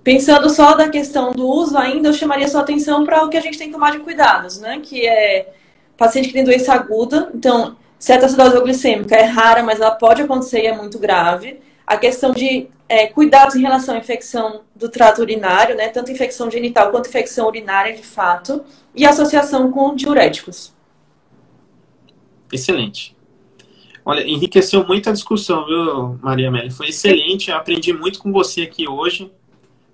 Pensando 0.03 0.49
só 0.49 0.75
da 0.75 0.89
questão 0.89 1.31
do 1.31 1.47
uso 1.47 1.77
ainda, 1.77 2.09
eu 2.09 2.13
chamaria 2.13 2.47
sua 2.47 2.61
atenção 2.61 3.05
para 3.05 3.23
o 3.23 3.29
que 3.29 3.37
a 3.37 3.41
gente 3.41 3.57
tem 3.57 3.67
que 3.67 3.73
tomar 3.73 3.91
de 3.91 3.99
cuidados, 3.99 4.59
né? 4.59 4.79
Que 4.81 5.07
é 5.07 5.53
paciente 5.97 6.29
que 6.29 6.33
tem 6.33 6.43
doença 6.43 6.73
aguda, 6.73 7.29
então, 7.35 7.75
cetoacidose 7.97 8.59
glicêmica 8.61 9.15
é 9.15 9.23
rara, 9.23 9.61
mas 9.61 9.81
ela 9.81 9.91
pode 9.91 10.21
acontecer 10.21 10.63
e 10.63 10.67
é 10.67 10.75
muito 10.75 10.97
grave. 10.97 11.59
A 11.85 11.97
questão 11.97 12.31
de 12.31 12.69
é, 12.87 13.07
cuidados 13.07 13.55
em 13.55 13.61
relação 13.61 13.95
à 13.95 13.97
infecção 13.97 14.61
do 14.75 14.89
trato 14.89 15.21
urinário, 15.21 15.75
né? 15.75 15.89
Tanto 15.89 16.11
infecção 16.11 16.49
genital 16.49 16.89
quanto 16.91 17.09
infecção 17.09 17.47
urinária, 17.47 17.93
de 17.93 18.03
fato. 18.03 18.63
E 18.95 19.05
associação 19.05 19.69
com 19.71 19.93
diuréticos. 19.93 20.73
Excelente. 22.51 23.15
Olha, 24.05 24.27
enriqueceu 24.27 24.85
muito 24.85 25.09
a 25.09 25.13
discussão, 25.13 25.65
viu, 25.65 26.19
Maria 26.21 26.47
Amélia? 26.47 26.71
Foi 26.71 26.87
excelente, 26.87 27.51
aprendi 27.51 27.93
muito 27.93 28.19
com 28.19 28.31
você 28.31 28.63
aqui 28.63 28.87
hoje. 28.87 29.31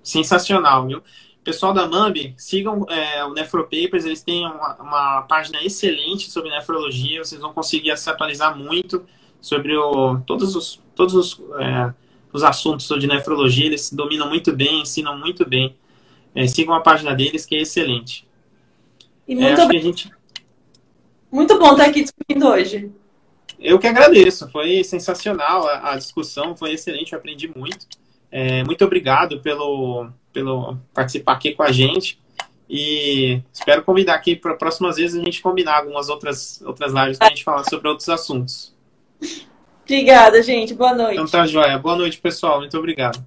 Sensacional, 0.02 0.88
viu? 0.88 1.04
Pessoal 1.44 1.74
da 1.74 1.88
MAMB, 1.88 2.34
sigam 2.38 2.86
é, 2.89 3.24
o 3.26 3.34
Nefropapers, 3.34 4.06
eles 4.06 4.24
têm 4.24 4.48
uma, 4.48 4.76
uma, 4.78 5.22
página 5.24 5.63
excelente 5.63 6.32
sobre 6.32 6.50
nefrologia, 6.50 7.24
vocês 7.24 7.39
vão 7.39 7.54
conseguir 7.54 7.96
se 7.98 8.10
atualizar 8.10 8.58
muito 8.58 9.06
sobre 9.39 9.76
o, 9.78 10.18
todos 10.22 10.56
os, 10.56 10.82
todos 10.96 11.13
os, 11.13 11.39
é, 11.60 11.94
os 12.34 12.41
assuntos 12.41 12.88
de 13.00 13.06
nefrologia, 13.06 13.68
eles 13.68 13.91
dominam 13.94 14.28
muito 14.28 14.52
bem, 14.52 14.82
ensinam 14.82 15.20
muito 15.20 15.48
bem. 15.48 15.76
É, 16.34 16.48
sigam 16.48 16.74
a 16.74 16.82
página 16.82 17.13
deles, 17.13 17.46
que 17.46 17.56
é 17.56 17.62
excelente. 17.62 18.28
E 19.28 19.36
muito 19.36 19.62
é, 19.62 19.80
gente... 19.80 20.12
Muito 21.36 21.60
bom 21.60 21.74
estar 21.74 21.88
aqui 21.88 22.02
discutindo 22.02 22.48
hoje. 22.48 22.89
Eu 23.60 23.78
que 23.78 23.86
agradeço, 23.86 24.50
foi 24.52 24.86
sensacional 24.86 25.67
a, 25.67 25.91
a 25.91 25.98
discussão, 25.98 26.56
foi 26.56 26.71
excelente, 26.71 27.12
eu 27.12 27.19
aprendi 27.19 27.52
muito. 27.54 27.86
É, 28.32 28.63
muito 28.63 28.86
obrigado 28.86 29.41
pelo, 29.41 30.08
pelo 30.32 30.78
participar 30.93 31.34
aqui 31.34 31.54
com 31.54 31.62
a 31.62 31.74
gente. 31.74 32.17
E 32.69 33.41
espero 33.52 33.84
convidar 33.84 34.13
aqui 34.13 34.34
para 34.34 34.56
próximas 34.56 34.95
vezes 34.95 35.21
a 35.21 35.26
gente 35.26 35.41
combinar 35.41 35.80
algumas 35.80 36.08
outras, 36.08 36.62
outras 36.62 36.93
lives 36.93 37.17
para 37.17 37.28
a 37.28 37.30
gente 37.32 37.43
falar 37.43 37.65
sobre 37.65 37.89
outros 37.89 38.08
assuntos. 38.08 38.74
Obrigada, 39.84 40.41
gente. 40.41 40.74
Boa 40.74 40.95
noite. 40.95 41.15
Então 41.15 41.28
tá, 41.28 41.45
joia. 41.45 41.78
Boa 41.78 41.98
noite, 41.98 42.17
pessoal. 42.17 42.60
Muito 42.60 42.78
obrigado. 42.78 43.21